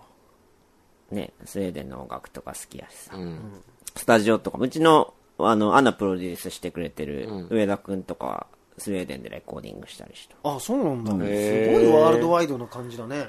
[1.12, 3.64] ね、スウェーデンの音楽とか好きやしさ、うん。
[3.96, 10.36] スタジオとかも、うちの、あの、アナプロデュースしてくれてる上田くんとかは、スウェーデンでレコーディングしたりした。
[10.44, 11.12] あ、そうなんだ。
[11.12, 13.28] すごへーいワールドワイドな感じだね。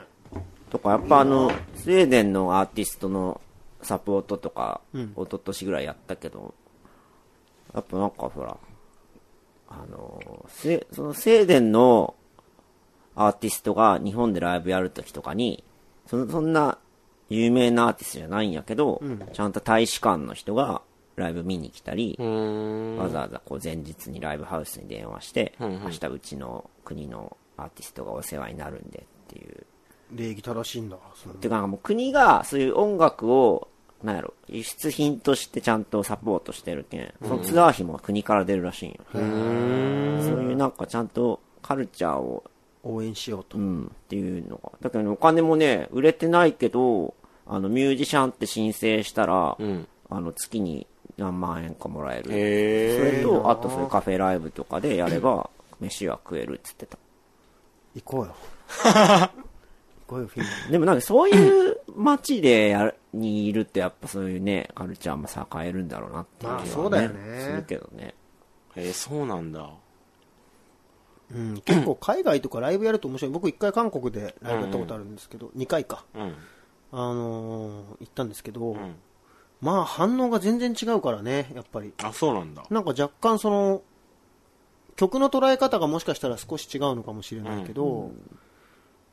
[0.70, 3.40] とか、やっぱあの、スウェーデンのアーティストの
[3.82, 6.54] サポートとか、うん一昨年ぐらいやったけど、
[7.74, 8.56] やっぱなんかほら、
[9.68, 12.14] あの、スウェそのスウェーデンの
[13.14, 15.64] アーティストが日本でライブやるときとかに、
[16.06, 16.78] そのそんな
[17.28, 19.02] 有名なアーティストじゃないんやけど、
[19.32, 20.82] ちゃんと大使館の人が
[21.16, 22.16] ライブ見に来たり。
[22.18, 29.66] わざわざこう前日にライブハウスに電話して、うんうん明日うちの国のアーティストがお世話になるんでっていう。
[30.12, 30.96] 礼儀正しいんだ。
[31.14, 33.68] そのてかもう国がそういう音楽を、
[34.02, 38.96] なんやろ、輸出品としてちゃんとサポートしてるけん、そのツアー費も国から出るらしいんよ。
[39.12, 39.22] そう
[40.42, 42.44] いうなんかちゃんとカルチャーを、
[42.84, 43.60] 応援しようとう。
[43.60, 44.72] ん、っていうのが。
[44.80, 47.14] だけどねお金もね、売れてないけど、
[47.46, 49.88] あの、ミュージシャンって申請したら、うん。
[50.10, 50.86] あの、月に
[51.16, 52.24] 何万円かもらえる。
[52.24, 56.98] そへれと、あとそういうカフェライブとかでやれば、飯は食えるっつってた。
[57.94, 58.34] 行こうよ。
[58.84, 59.30] 行
[60.06, 65.28] こうよ、フィンランでもなんかそういう街でやるにいるとやっぱそういうね、カルチャーも
[65.62, 68.14] 栄えるんだろうなっていう気は、ねまあそうだよねするけどね。
[68.76, 68.82] え。
[68.82, 69.70] へえ、そうなんだ。
[71.30, 71.38] ド。
[71.38, 73.32] うん、結構海外とかライブやると面白い。
[73.32, 76.04] 僕一回韓国でライブやったことあるんですけど、二2回か。
[76.14, 76.34] うん。
[76.90, 78.96] あのー行ったんですけど、ん
[79.60, 81.92] まあ反応が全然違うからね、やっぱり。
[82.02, 82.64] あ、そうなんだ。
[82.70, 83.82] なんか若干その、
[84.96, 88.12] 曲の捉え方がもしかしたら少し違うのかもしれないけど、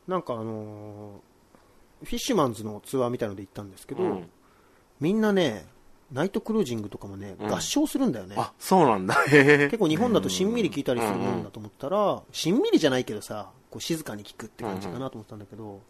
[0.07, 1.34] なんかあのー
[2.03, 4.29] フィッシュマンズのツアーみたいので行ったんですけど、うん
[5.01, 5.65] みんなね、
[6.13, 8.35] ナイトクルージングとかもね、合唱するんだよね。
[8.39, 9.13] あ、そうなんだ。
[9.27, 9.67] へえ。
[9.67, 15.81] 結構日本だとしんみり聞いたりするもんだと思ったら、しんみりじゃないけどさ、構静かに聴くって感じかなと思ったんだけど、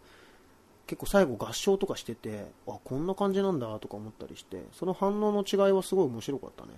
[0.87, 6.69] 結構最後合唱とかしててあこんな感じなんだとか思ったりしてその反応の違いはすごい面白かったね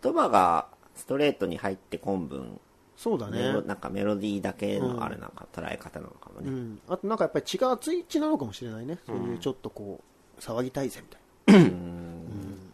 [0.00, 2.60] 言葉がストレートに入って本文、
[2.98, 3.38] そうだね。
[3.38, 6.50] メロなんかメロディーだけのあれなんか捉え方なのかもね。
[6.50, 10.00] うん、あとなんかやっぱり血が熱い血なのかもしれないね、そういうちょっとこ
[10.36, 11.06] う騒ぎたいぜみ
[11.46, 12.72] たいな、うん。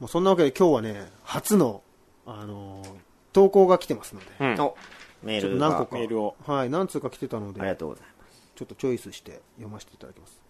[0.00, 1.82] もうそんなわけで今日はね初の、
[2.24, 2.88] あのー
[3.34, 4.60] 投稿が来てますので、うん。
[4.60, 4.76] お
[5.22, 5.68] メちょールが。
[5.68, 5.96] っと何個か。
[5.96, 6.36] メールを。
[6.46, 8.52] はい何通か来てたのでありがとうございます。
[8.54, 10.40] ちょっとチョイスして読ませていただきます。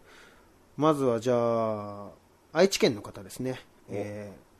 [0.76, 2.08] まずはじゃあ
[2.52, 4.51] 愛知県の方ですね、えー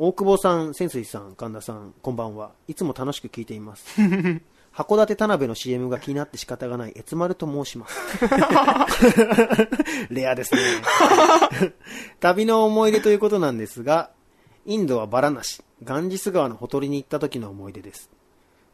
[0.00, 2.52] 大久保さん潜水さん神田さんこんばんは。
[2.68, 4.00] いつも楽しく聞いています。
[4.72, 7.98] 函館田辺の CM が気になって仕方がないエツマルと申します。
[10.14, 10.60] レアですね。
[12.20, 14.12] 旅の思い出ということなんですが
[14.66, 18.08] インドはバラなしガンジス川のほとりに行った時の思い出です。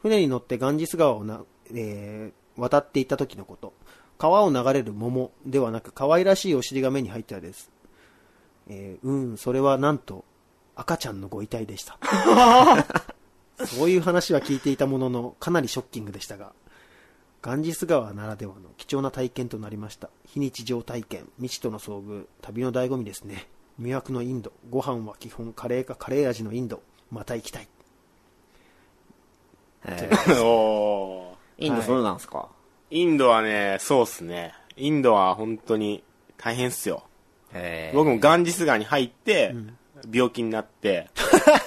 [0.02, 3.72] 船に乗ってガンジス川をな、えー渡っていった時のこと。
[4.18, 7.70] 川を流れる桃ではなく可愛らしいお尻が目に入ったです。
[8.68, 10.24] えーうん、それはなんと
[10.76, 11.98] 赤ちゃんのご遺体でした。
[13.66, 16.52] そういう話は聞いていたものの、かなりショッキングでしたが、
[17.42, 20.08] ガンジス川ならではの貴重な体験となりました。
[20.26, 23.46] 非日常体験、未知との遭遇、旅の醍醐味ですね。
[23.80, 27.68] 魅惑のインド、ご飯は基本カレーかカレー味のインド、また行きたい。
[29.86, 31.34] えーおー
[31.66, 32.48] インドそうなんですか、
[32.90, 34.54] インドはね、そうっすね。
[34.76, 36.02] インドは本当に
[36.36, 37.04] 大変っすよ。
[37.52, 39.54] えー僕もガンジス川に入って、
[40.10, 41.08] 病気になって、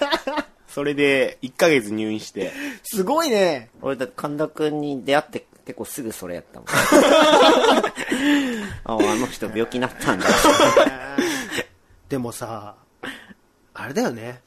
[0.68, 2.52] それで1ヶ月入院して、
[2.84, 6.68] すごいね俺だって神田くんに出会って結構すぐそれやったもん。
[8.86, 10.26] ああの人病気になったんだ。
[12.10, 12.76] でもさ、
[13.74, 14.42] あれだよね。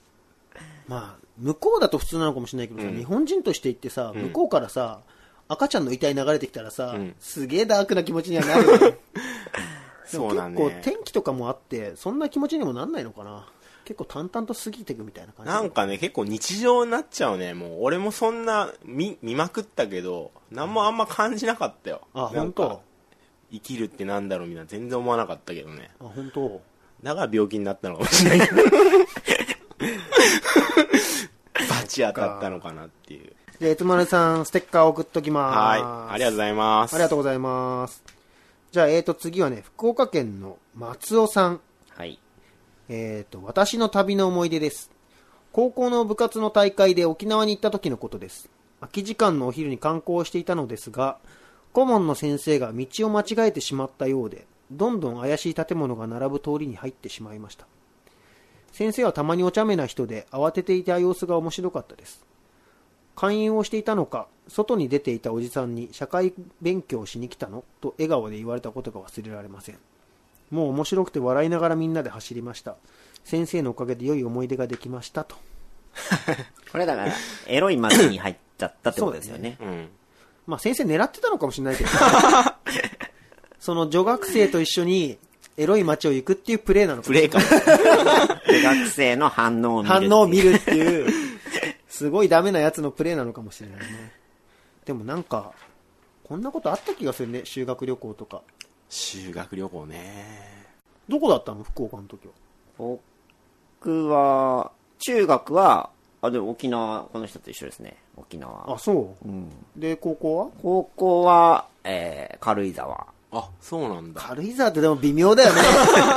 [0.89, 5.03] まあ、向こうだと普通なのかもしれないけどさ、日本人として行ってさ、向こうからさ、
[5.47, 8.79] 赤ちゃんの遺体流れてきたらさ、んすげえダークな気持ちにはなるよね。
[10.11, 10.81] でもそうだ結構ね。
[10.83, 13.47] 天気とかもあって、そんな気持ちにもなんないのかな。
[13.91, 15.51] 結構淡々と過ぎていくみたいな感じ？
[15.51, 17.55] なんかね、結構日常になっちゃうね。
[17.55, 22.03] もう、俺もそんな、見、見まくったけど、何もあんま感じなかったよ。
[22.15, 22.83] あ、本当？
[23.51, 25.91] 生きるってなんだろうみたいな、全然思わなかったけどね。
[25.99, 26.63] あ、本当？
[27.03, 28.63] だから病気になったのかもしれないけど。
[31.69, 33.33] バチ当たったのかなっていう。
[33.59, 35.57] じゃあ、エツマルさん、ステッカー送っときます。
[35.59, 36.15] はい。
[36.15, 36.95] ありがとうございます。
[36.95, 38.05] ありがとうございます。
[38.71, 41.61] じゃあ、えーと、次はね、福岡県の松尾さん。
[41.97, 42.21] はい。
[42.93, 44.91] えーと、私の旅の思い出です。
[45.53, 48.51] 高校の部活の大会で沖縄に行った時のことです。
[48.81, 51.19] 空き時間のお昼に観光していたのですが、
[51.73, 57.65] 顧問の先生が道を間違えてしまったようで、どんどん怪しい建物が並ぶ通りに入ってしまいました。
[58.73, 62.27] 先生はたまにお茶目な人で慌てていた様子が面白かったです。
[63.15, 67.63] 勧誘をしていたのか、外に出ていたおじさんに社会勉強しに来たの？
[67.81, 69.79] と笑顔で言われたことが忘れられません。
[70.51, 72.77] もう面白くて笑いながらみんなで走りました。
[73.25, 75.37] 先生のおかげで良い思い出ができましたと。
[76.73, 77.13] これだから、
[77.47, 79.57] エロい街に入っちゃったってことですよね。
[79.61, 79.89] うん。
[80.47, 81.91] まあ先生狙ってたのかもしれないけど、
[83.61, 85.19] その女学生と一緒に
[85.57, 87.45] エロい街を行くっていうプレーなのかプレイかも。
[88.47, 89.95] で学生の反応を見る。
[89.95, 91.13] 反応を見るっていう、
[91.89, 94.13] すごいダメなやつのプレーなのかもしれないね。
[94.85, 95.53] でもなんか、
[96.25, 98.43] こんなことあった気がするね、修学旅行とか。
[98.91, 100.67] 修学旅行ね。
[101.09, 101.63] どこだったの？
[101.63, 102.33] 福岡の時は。
[102.77, 107.97] 僕は、中学は、あ、でも沖縄、この人と一緒ですね。
[108.17, 108.75] 沖縄。
[108.75, 109.29] あ、そう？
[109.29, 109.49] うん。
[109.77, 110.49] で、高校は？
[110.61, 113.07] 高校は、えー、軽井沢。
[113.33, 114.21] あ、そうなんだ。
[114.21, 115.61] 軽井沢ってでも微妙だよね。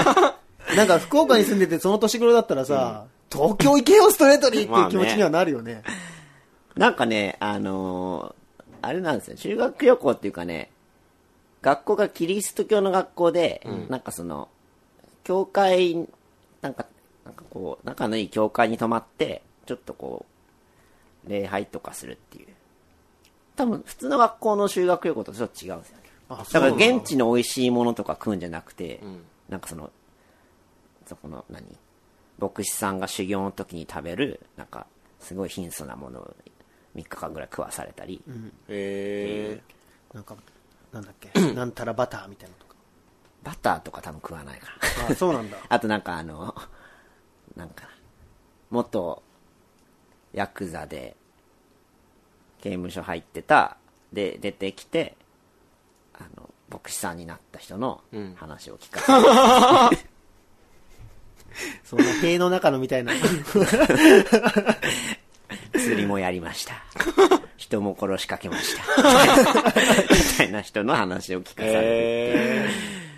[0.75, 5.83] なんか福岡に住んでてその年頃だったらさ、東京行けよストレートにっていう気持ちにはなるよね。
[6.75, 8.43] なんかね、あのー
[8.85, 9.37] あれなんですよ。
[9.37, 10.69] 修学旅行っていうかね、
[11.63, 14.49] 学校がキリスト教の学校で、なんかその、
[15.23, 15.95] 教会、
[16.61, 16.85] なんか、
[17.25, 20.25] なんかこう、仲のいい教会に泊まって、ちょっとこ
[21.25, 22.47] う、礼拝とかするっていう。
[23.55, 26.03] 多分、普通の学校の修学旅行とちょっと違うんですよね。
[26.29, 26.59] あだ。
[26.59, 29.23] から現地の美味しいものとか食うんじゃなくて、ん。
[29.47, 29.89] なんかその、
[31.05, 31.63] そこの何？
[32.39, 34.85] 牧師さんが修行の時に食べる、なんか、
[35.21, 36.35] すごい貧相なものを
[36.95, 38.21] 3日間ぐらい食わされたり、
[38.67, 39.61] へえ。
[40.13, 40.35] なんか、
[40.93, 42.75] なんだっけ、 なんたらバターみたいなのとか。
[43.43, 44.67] バターとか多分食わないか
[45.01, 45.09] ら。
[45.09, 45.57] あ、そうなんだ。
[45.67, 46.55] あとなんかあの、
[47.55, 47.89] なんか、
[48.69, 49.21] 元、
[50.33, 51.15] ヤクザで、
[52.61, 53.77] 刑務所入ってた、
[54.13, 55.17] で、出てきて、
[56.13, 60.03] あの、牧師さんになった人のん話を聞かせる。
[61.83, 63.13] そんな塀の中のみたいな。
[65.73, 66.83] 釣りもやりました。
[67.57, 68.83] 人も殺しかけました。
[70.13, 72.69] みたいな人の話を聞かされてえ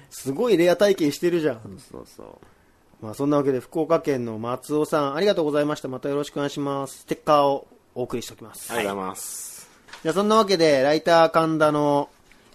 [0.09, 1.79] すごいレア体験してるじゃん。
[1.91, 3.05] そうそう。
[3.05, 5.87] まあそんなわけで福岡県の松尾さん、ありがとうございました。
[5.87, 6.99] またよろしくお願いします。
[6.99, 8.71] ステッカーをお送りしておきます。
[8.71, 9.69] ー、ありがとうございます。
[10.03, 12.09] じゃあそんなわけで、ライター神田の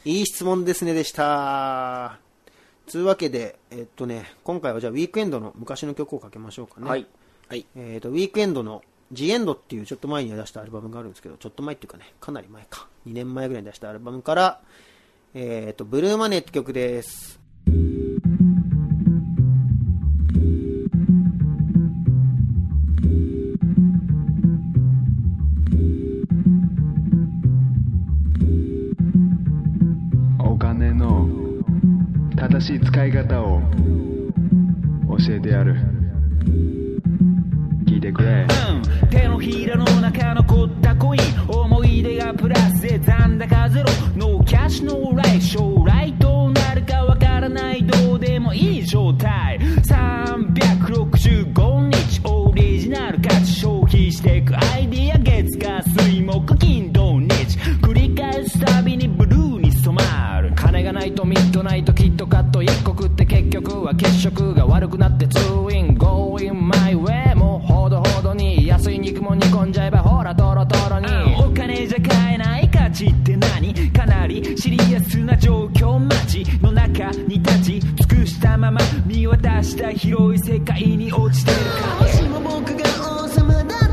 [0.05, 2.19] いい質問ですねでした。
[2.87, 6.89] つうわけで、えっとね、今回はじゃあウィークエンドの昔の曲をかけましょうかね。
[6.89, 7.07] はい。
[7.49, 7.67] はい。
[7.77, 12.87] えっと、ウィークエンドの The End っていうちょっと前に出したアルバムがあるんですけど、ちょっと前っていうかね、かなり前か。
[13.07, 14.61] 2年前ぐらいに出したアルバムから、
[15.35, 17.41] えっと、ブルーマネーって曲です。
[30.39, 31.29] お金の
[32.37, 33.61] 正しい使い方を
[35.19, 35.77] 教えてやる
[37.87, 38.47] 聞いてくれ
[39.41, 43.87] ひらの中残ったコイン思い出がプラスで残高ゼロ
[44.17, 49.59] ノーキャッシュノーライフ将来どうなるかわからないどうでもいい状態。
[49.59, 57.31] 365日オリジナル価値消費していくアイディア月火水木金土日。
[57.83, 60.53] 繰り返すたびにブルーに染まる。
[60.55, 66.00] 金がないとミッドナイトキットカット一国って結局は血色が悪くなってツーインゴ
[69.71, 71.07] んじゃえばほらトロトロに。
[71.39, 73.93] お金じゃ買えない価値って何？
[73.93, 82.03] かなりシリアスな状況街の中に立ち尽くしたまま見渡した広い世界に落ちてるか。
[82.03, 83.90] もしも僕が王様だ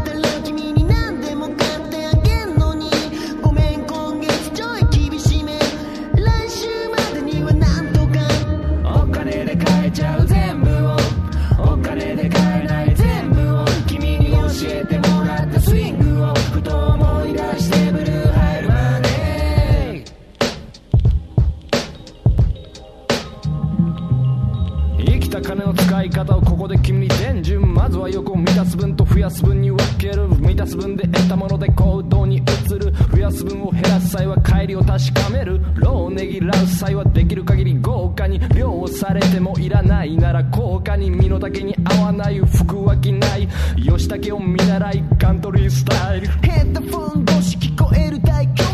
[28.17, 32.41] まずは横を満たす分と増やす分に分ける満たす分で得たもので行動に移
[32.73, 35.61] る増やす分を減らす際は帰りを確かめる。
[35.75, 43.47] 労をねぎらう際はできる限り豪華に量をされてもいらないなら高価に身の丈に合わない服は着ない。
[43.75, 46.27] 吉武を見習いカントリースタイル。
[46.27, 48.66] ヘッドフォン越し聞こえる大巨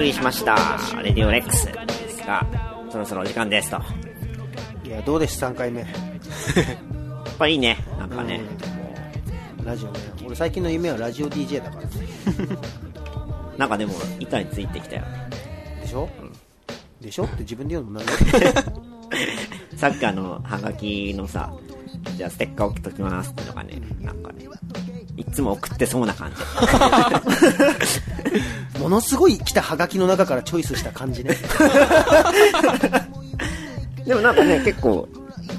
[0.00, 0.56] 送りしました。
[1.02, 1.72] レディオレックスで
[2.08, 2.42] すが、
[2.90, 3.76] そろそろお時間ですと。
[3.76, 5.84] やっいや、どうでした ?3 回目。
[7.38, 7.76] ぱいいね。
[7.98, 8.40] なんかね。
[9.62, 10.00] ラジオね。
[10.24, 11.90] 俺最近の夢はラジオ DJ だからね。
[13.58, 15.02] なんかでも、板についてきたよ。
[15.82, 16.08] でしょ、
[17.02, 17.24] でしょ？
[17.24, 18.12] って自分で言うのもなんだ
[19.76, 21.52] さっきあの、はがきのさ、
[22.16, 24.46] じゃあステッカー送っときますってのがね、なんかね、
[25.20, 26.36] いつも送ってそうな感じ。
[28.80, 31.36] ものすごい来たハガキの中からチョイスした感じね。
[34.06, 35.08] でもなんかね、結構、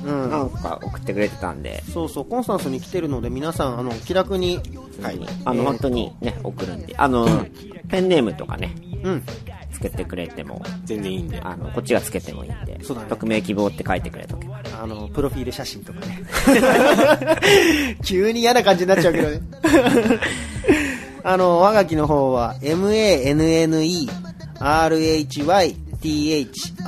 [0.03, 0.29] うん。
[0.31, 4.59] なんか送ってくれてたんで、そうそう、コンスタンスに来てるので、皆さん、あの、気楽に、
[5.01, 5.19] はい。
[5.45, 7.27] あの、本当にね、送るんで、あの、
[7.89, 9.23] ペンネームとかね、うん。
[9.81, 11.39] つけてくれても、全然いいんで。
[11.41, 14.61] あの、こっちがつけてもいいんで、そうだね匿名希望って書いてくれとけば。
[14.79, 16.21] あの、プロフィール写真とかね。
[18.05, 19.41] 急に嫌な感じになっちゃうけどね。
[21.23, 24.11] あの、おはがきの方は、mannerhyth
[24.59, 24.89] ア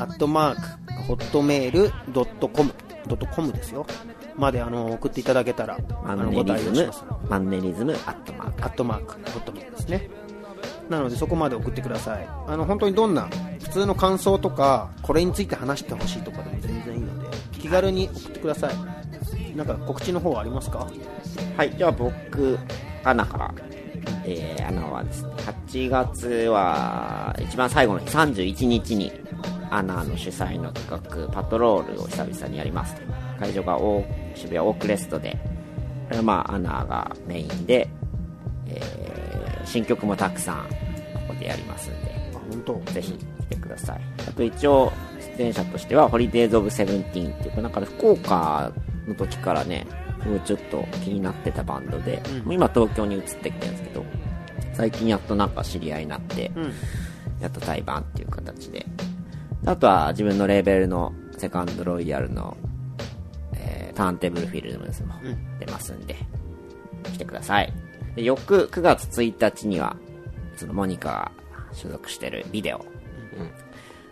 [0.08, 0.62] ットマーク、
[1.08, 2.74] ホットメールドットコム、
[3.08, 3.86] ドットコムですよ。
[4.36, 8.64] まで、あの、送っていただけたら、あの、マンネごリズム対応します。、マンネリズム、アットマーク。
[8.64, 10.10] アットマーク、ホットメールですね。
[10.90, 12.28] なのでそこまで送ってください。
[12.48, 13.28] あの、本当にどんな、
[13.62, 19.56] 普通の感想とか、これについて話してほしいとかでも全然いいので、気軽に送ってください。
[19.56, 20.88] なんか告知の方はありますか？
[21.58, 22.58] はい、じゃあ僕、
[23.04, 23.54] アナから。
[24.26, 25.34] えー、アナはですね、
[25.68, 29.12] 8月は、一番最後の31日に、
[29.70, 32.96] アナの主催の企画、パトロールを久々にやります。
[33.40, 33.78] 会場が
[34.36, 35.38] 渋谷 O-Crest で、
[36.08, 37.90] これはまあ、アナがメインで、
[38.68, 39.23] えー
[39.74, 40.70] 新曲もたくさん、こ
[41.30, 42.94] こでやりますんで、あ、本当？
[42.94, 44.02] ぜひ来てください。
[44.28, 44.92] あと一応、
[45.38, 48.72] 出演者としては、 Holidays of Seventeen っていう、なんか福岡
[49.08, 49.88] の時からね、
[50.22, 54.06] すごいちょっと気になってたバンドで、もう今東京に移ってきてるんですけど、
[54.74, 56.74] 最近やっとなんか知り合いになって、うん。
[57.42, 58.86] やっと対バンっていう形で
[59.66, 62.56] あとは自分のレーベルのセカンドロイヤルの、
[63.54, 65.16] えーターンテーブルフィルムズも
[65.60, 66.16] 出ますんで、
[67.12, 67.74] 来てください。
[68.16, 69.96] で翌9月1日には、
[70.56, 71.32] そのモニカが
[71.74, 72.86] 所属してるビデオ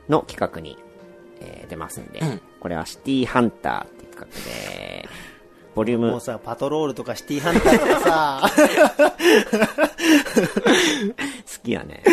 [0.09, 0.77] の企画に、
[1.39, 2.21] えー出ますんで、
[2.59, 5.07] これはシティハンターっていう企画で、
[5.73, 8.51] ボリュームもうさ、パトロールとかシティハンターってさ、
[11.57, 12.03] 好きやね。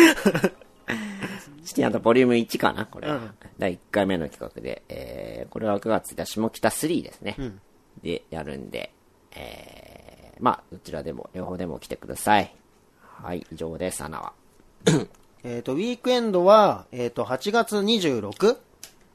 [1.65, 3.09] シティハンターボリューム1かなこれ。
[3.09, 7.35] うん第1回目の企画で、えー、これは9月1日下北3ですね。
[8.01, 8.93] で、やるんで、
[9.35, 9.78] えー、
[10.39, 12.53] まあ、どちらでも、両方でも来てください。
[13.01, 14.33] はい、以上です、アナは。
[15.43, 18.57] えっと、ウィークエンドは、えっ、と、8月26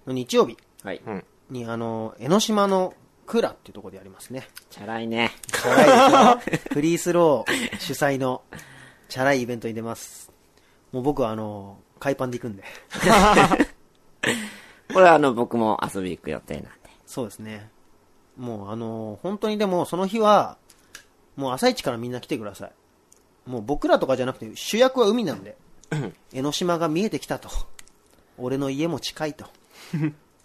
[0.06, 1.02] の日曜日はい。
[1.50, 2.94] に、あの、江ノ島の
[3.26, 4.48] クラっていうところでやりますね。
[4.70, 5.32] チャラいね。
[5.46, 5.86] チャラい
[6.40, 6.60] ですよ。
[6.74, 8.42] フリースロー主催の
[9.08, 10.30] チャラいイベントに出ます。
[10.92, 12.64] もう僕はあの、海パンで行くんで。
[14.92, 16.70] これはあの、僕も遊び行く予定なんで。
[17.06, 17.70] そうですね。
[18.36, 20.58] もうあの、本当にでもその日は、
[21.36, 23.50] もう朝一からみんな来てください。
[23.50, 25.56] もう僕らとかじゃなくて主役は海なんで、
[26.32, 27.48] 江ノ島が見えてきたと。
[28.38, 29.46] 俺の家も近いと。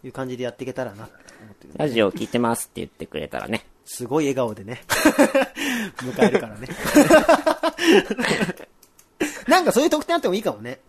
[0.04, 1.74] いう感じでやっていけたらなって思ってる。
[1.76, 3.66] ラジオ聞いてますって言ってくれたらね。
[3.86, 4.84] すごい笑顔でね、
[5.98, 6.68] 迎えるからね。
[9.48, 10.80] なんかそういう特典あってもいいかもね。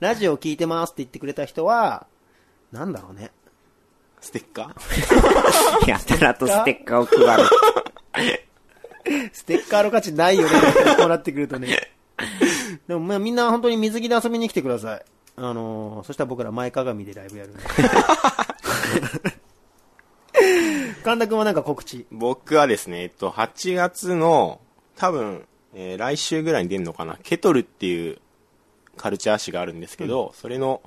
[0.00, 2.06] ラジオ聞いてますって言ってくれた人は、
[2.72, 3.30] なんだろうね。
[4.20, 5.88] ステッカー？
[5.88, 8.47] やたらとステッカーを配る。
[9.32, 10.50] ステッカーの価値ないよね、
[10.96, 11.90] こうなってくるとね。
[12.86, 15.02] でもまあみんな本当に水着で遊びに来てください。
[15.36, 17.62] あのー、そしたら僕ら前かがみでライブやるんで。
[21.04, 22.06] 神田くんはなんか告知？
[22.10, 24.60] 僕はですね、えっと、8月の、
[24.96, 28.18] 多分、えー来週ぐらいに出るのかな、ケトルっていう
[28.96, 30.82] カルチャー誌があるんですけど、それの、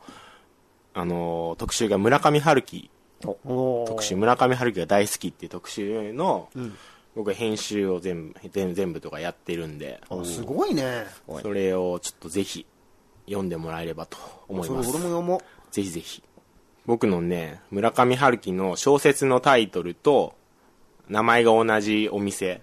[0.94, 2.90] あのー特集が村上春樹
[3.22, 6.50] 特集、村上春樹が大好きっていう特集の、
[7.16, 11.05] 僕は編集を全部、全全部とかやってるんで、あすごいね。
[11.41, 12.66] それをちょっとぜひ
[13.26, 14.89] 読んでもらえればと思います。
[14.89, 15.41] 俺も読もう。
[15.74, 16.24] ぜひぜひ。
[16.86, 20.36] 僕のね、村上春樹の小説のタイトルと、
[21.09, 22.62] 名前が同じお店、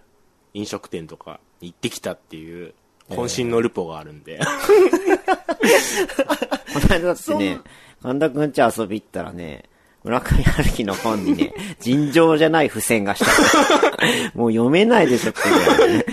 [0.54, 2.74] 飲食店とかに行ってきたっていう、
[3.10, 4.40] 渾身のルポがあるんで、
[6.72, 7.60] この間だってね、
[8.02, 9.64] 神田くんち遊び行ったらね、
[10.04, 13.26] 村上春樹の本にね、 尋常じゃない付箋がした。
[14.34, 16.04] もう読めないでしょっていうぐらいね。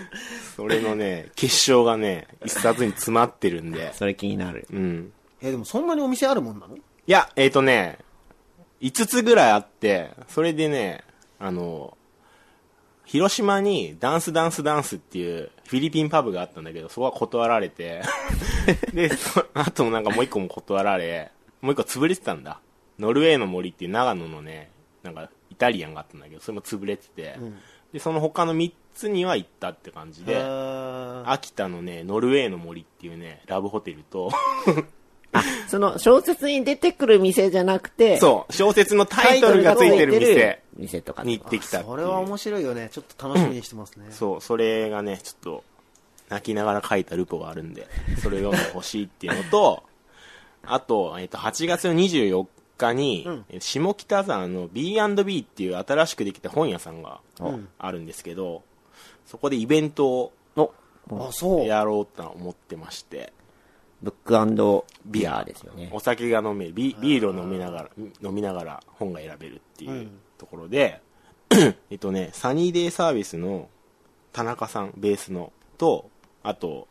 [0.56, 4.66] それのね、結晶がね、一冊に詰まってるんで、それ気になる。
[4.70, 5.12] うん。
[5.40, 6.76] え、でもそんなにお店あるもんなの？
[6.76, 7.98] いや、えっ、とね、
[8.82, 11.02] 5つぐらいあって、それでね、
[11.38, 11.96] あの、
[13.06, 18.02] 広島にダンスダンスダンスっていうフィリピンパブがあったんだけど、そこは断られて、
[18.92, 22.60] で、そあとなんかもう一個も断られ、もう一個潰れてたんだ。
[23.00, 24.70] ノルウェーの森っていう長野のね、
[25.02, 27.36] なんかイタリアンがあったんだけど、それも潰れてて、
[27.92, 34.30] で、その他の3つには行ったって感じで、あ秋田のね、ノルウェーの森っていうね、ラブホテルと、
[35.32, 41.22] あ、その小説に出てくる店じゃなくて、そう、小説のタイトルがついてる店店とか。
[41.22, 42.88] に行ってきたそれは面白いよね。
[42.92, 44.06] ちょっと楽しみにしてますね。
[44.10, 45.64] そう、それがね、ちょっと、
[46.28, 47.86] 泣きながら書いたルポがあるんで、
[48.22, 49.82] それを読んでほしいっていうのと、
[50.62, 52.46] あと、えっと、8月の24
[52.88, 57.20] 日に、え下北沢の B&B っていう新しくできた本屋さんが
[57.78, 58.62] あるんですけど、
[59.26, 60.72] そこでイベントをの、
[61.10, 61.66] あ、そう。
[61.66, 63.32] やろうと思ってまして、
[64.02, 65.90] ブックビアですよね。
[65.92, 67.90] お酒が飲めるビビールを飲みながら
[68.22, 70.08] 飲みながら本が選べるっていう
[70.38, 71.00] ところで、
[71.90, 73.68] えっとねサニーデイサービスの
[74.32, 76.08] 田中さんベースのと
[76.42, 76.88] あと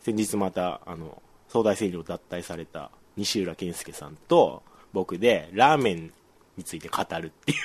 [0.00, 4.62] 先日またあの総大整理を脱退された西浦健介さんと
[4.92, 6.12] 僕でラーメン
[6.56, 7.58] について語るっていう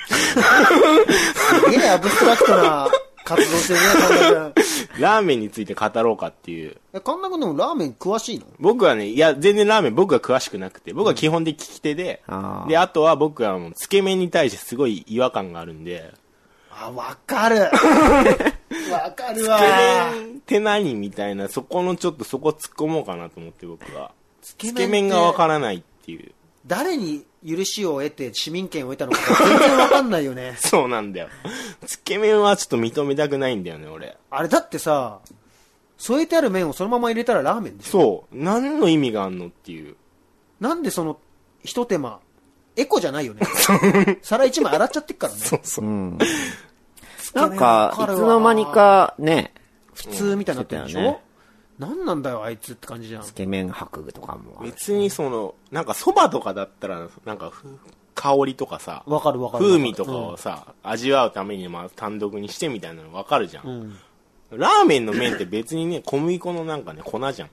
[1.70, 2.88] すげえアブストラクトな
[3.24, 5.00] 活動してるね、神田君。
[5.00, 8.44] ラーメンについて語ろうかっていうえ、神田君でもラーメン詳しいの？
[8.60, 16.12] 僕はね、いや、全然ラーメン僕は詳しくなくて、僕は基本で聞き手で、あーで、あとは僕はもう、つけ麺に対してすごい違和感があるんで、
[16.70, 17.60] あ、わかる。
[17.60, 17.70] わ
[19.16, 19.58] かるわ。
[19.58, 19.62] つ
[20.12, 24.12] け麺って何みたいな、そこのちょっとそこ突っ込もうかなと思って僕は。
[24.42, 26.32] つけ麺がわからないっていう。
[26.66, 30.54] 誰に許しを得て市民権を得たのか全然わかんないよね。
[30.60, 31.28] そうなんだよ。
[31.86, 34.16] つけ麺はちょっと認めたくないんだよね、俺。
[34.30, 35.20] あれだってさ、
[35.98, 38.36] 添えてある麺をそのまま入れたらラーメンでしょそう。
[38.36, 39.96] 何の意味があんのっていう。
[40.60, 41.18] なんでその、
[41.62, 42.20] 一手間、
[42.76, 43.42] エコじゃないよね。
[44.22, 45.38] 皿一枚洗っちゃってっからね。
[45.38, 45.84] そうそう。
[45.84, 46.18] うん。
[47.34, 49.52] なんか、いつの間にかね、
[49.92, 51.20] 普通みたいになってるでしょ、
[51.78, 53.22] 何なんだよ、あいつって感じじゃん。
[53.22, 54.70] つけ麺白具とかもある。
[54.70, 57.66] 別にその、なんか蕎麦とかだったら、なんかふ
[58.14, 59.64] 香りとかさ、わかるわかる。
[59.64, 63.66] 風味とかをさ、味わうためにまあ単独にしてみたいなの分かるじゃん。
[63.66, 63.96] うん。
[64.50, 67.50] ラーメンの麺って別にね、小麦粉のなんかね、粉じゃん。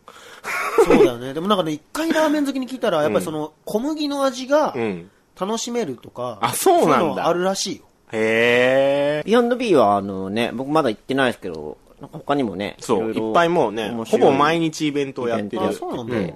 [0.86, 1.34] そうだよね。
[1.34, 5.10] でもなんかね、一回ラーメン好きに聞いたら、やっぱりその、小麦の味がうん。
[5.40, 7.84] 楽しめるとか、あそうなんだいのあるらしいよ。
[8.12, 9.24] へえ。
[9.26, 15.64] ビヨンドビーはあのね、僕まだ行ってないですけど、なんか他にもね、そう、いっぱいもうね、ほぼ毎日イベントをやってる。
[15.64, 16.36] あそうなんだで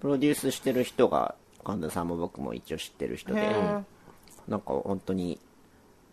[0.00, 3.40] プロデュースしてる人が、神田さんも僕も一応知ってる人で、
[4.46, 5.38] なんか本当に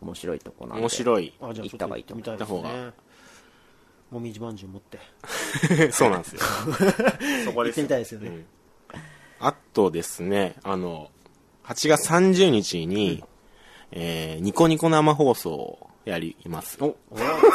[0.02, 0.82] 面白いとこなんで。
[0.82, 1.34] 面白い。
[1.40, 2.92] 行った方がいいと思う行った方ね。
[4.10, 5.00] もみじまんじゅう持って。
[5.94, 6.42] そうなんですよ。
[7.46, 8.30] そこ行ってみたいですよね。
[8.30, 8.46] うん
[9.40, 11.12] あとですね、あの、
[11.66, 13.24] 8月30日に、
[13.92, 16.78] えー、ニコニコ生放送をやります。
[16.82, 16.96] お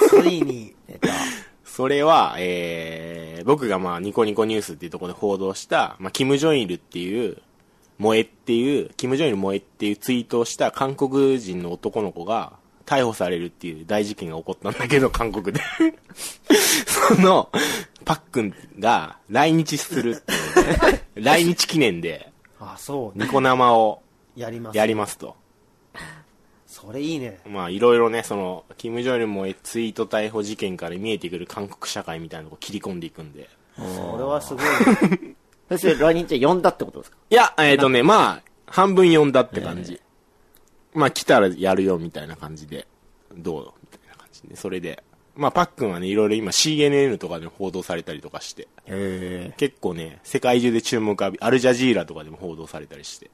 [0.09, 1.09] ついに、出た。
[1.64, 7.38] それは、えー、僕がまあ、ニコニコニュースっていうところで報道した、まあ、キム・ジョイルっていう、
[7.98, 12.55] 萌えっていう、キム・ジョイル萌えっていうツイートをした韓国人の男の子が
[12.86, 15.61] 逮捕されるっていう大事件が起こったんだけど、 韓国で。
[16.86, 17.51] その、
[18.05, 20.36] パックンが来日するってい
[20.86, 24.03] うね、来日記念であ、そう、ニコ生を
[24.34, 24.76] やります。
[24.76, 25.36] やりますと。
[26.70, 27.40] それいいね。
[27.46, 33.50] まあ、いろいろね、その、キム・ジョイル萌えツイート逮捕事件から見えてくる韓国社会みたいなのを切り込んでいくんで。
[33.76, 33.82] そ
[34.16, 35.34] れはすごいね。
[35.68, 37.16] そして来日は呼んだってことですか？
[37.28, 40.00] いや、えっ、とね、まあ、半分読んだって感じ。
[40.94, 42.86] まあ、来たらやるよみたいな感じで、
[43.36, 43.72] どう？
[43.82, 45.02] みたいな感じで、それで。
[45.34, 53.28] まあ、パックンはね、いろいろ今 CNN とかで報道されたりとかして、へ結構ね、世界中で注目浴び、アルジャジーラとかでも報道されたりして。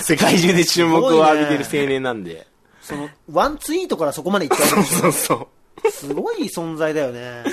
[0.00, 2.46] 世界中で注目を浴びてる青年なんで。
[2.82, 5.38] その、ワンツイートからそこまで行っちゃうそうそう。
[5.84, 7.44] ょすごい存在だよね。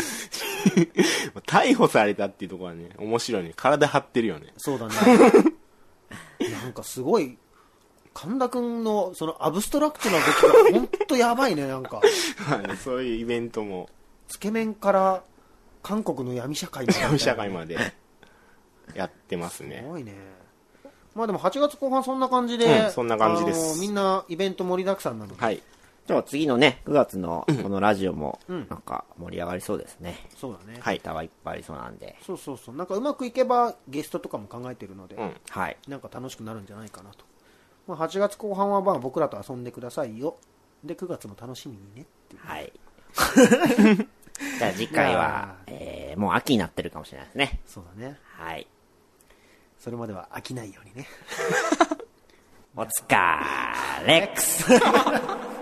[1.47, 3.53] 逮捕されたっていうところはね、面白いね。
[3.55, 4.53] 体張ってるよね。
[4.57, 4.93] そうだね。
[6.61, 7.37] なんかすごい、
[8.13, 11.97] 神田くんのそのアブストラクトな動きがほんとやばいね、なんか。
[11.97, 12.03] は
[12.73, 13.89] いそういうイベントも、
[14.27, 15.23] つけ麺から
[15.81, 17.77] 韓国の闇社会みたいな闇社会まで
[18.95, 19.83] やってますすね。
[19.87, 20.13] ごいね。
[21.15, 25.61] まあでも8月後半そんな感じで、うんそんな感じですあのみんなイベント盛りだくさんなので、はい。
[26.05, 30.27] じゃあ次のね、9月のこのラジオも、なんか盛り上がりそうですね。
[30.35, 30.77] そうだね。
[30.81, 32.17] はいネタはいっぱいありそうなんで。
[32.25, 32.75] そうそうそう。
[32.75, 35.33] なんかうまくいけばゲストとかも考えてるので、うん。
[35.49, 35.77] はい。
[35.87, 37.25] なんか楽しくなるんじゃないかなと。
[37.87, 40.37] まあ、8月後半はまあ僕らと遊んでくださいよ。
[40.83, 42.41] で、9月も楽しみにねっていう。
[42.43, 42.73] はい。
[44.57, 47.61] じゃあ次回いはや、えー、もう秋になってるかもしれないですね。
[47.65, 48.17] そうだね。
[48.23, 48.67] はい。
[49.83, 51.05] それまでは飽きないようにね。
[52.73, 54.63] お疲れっくす。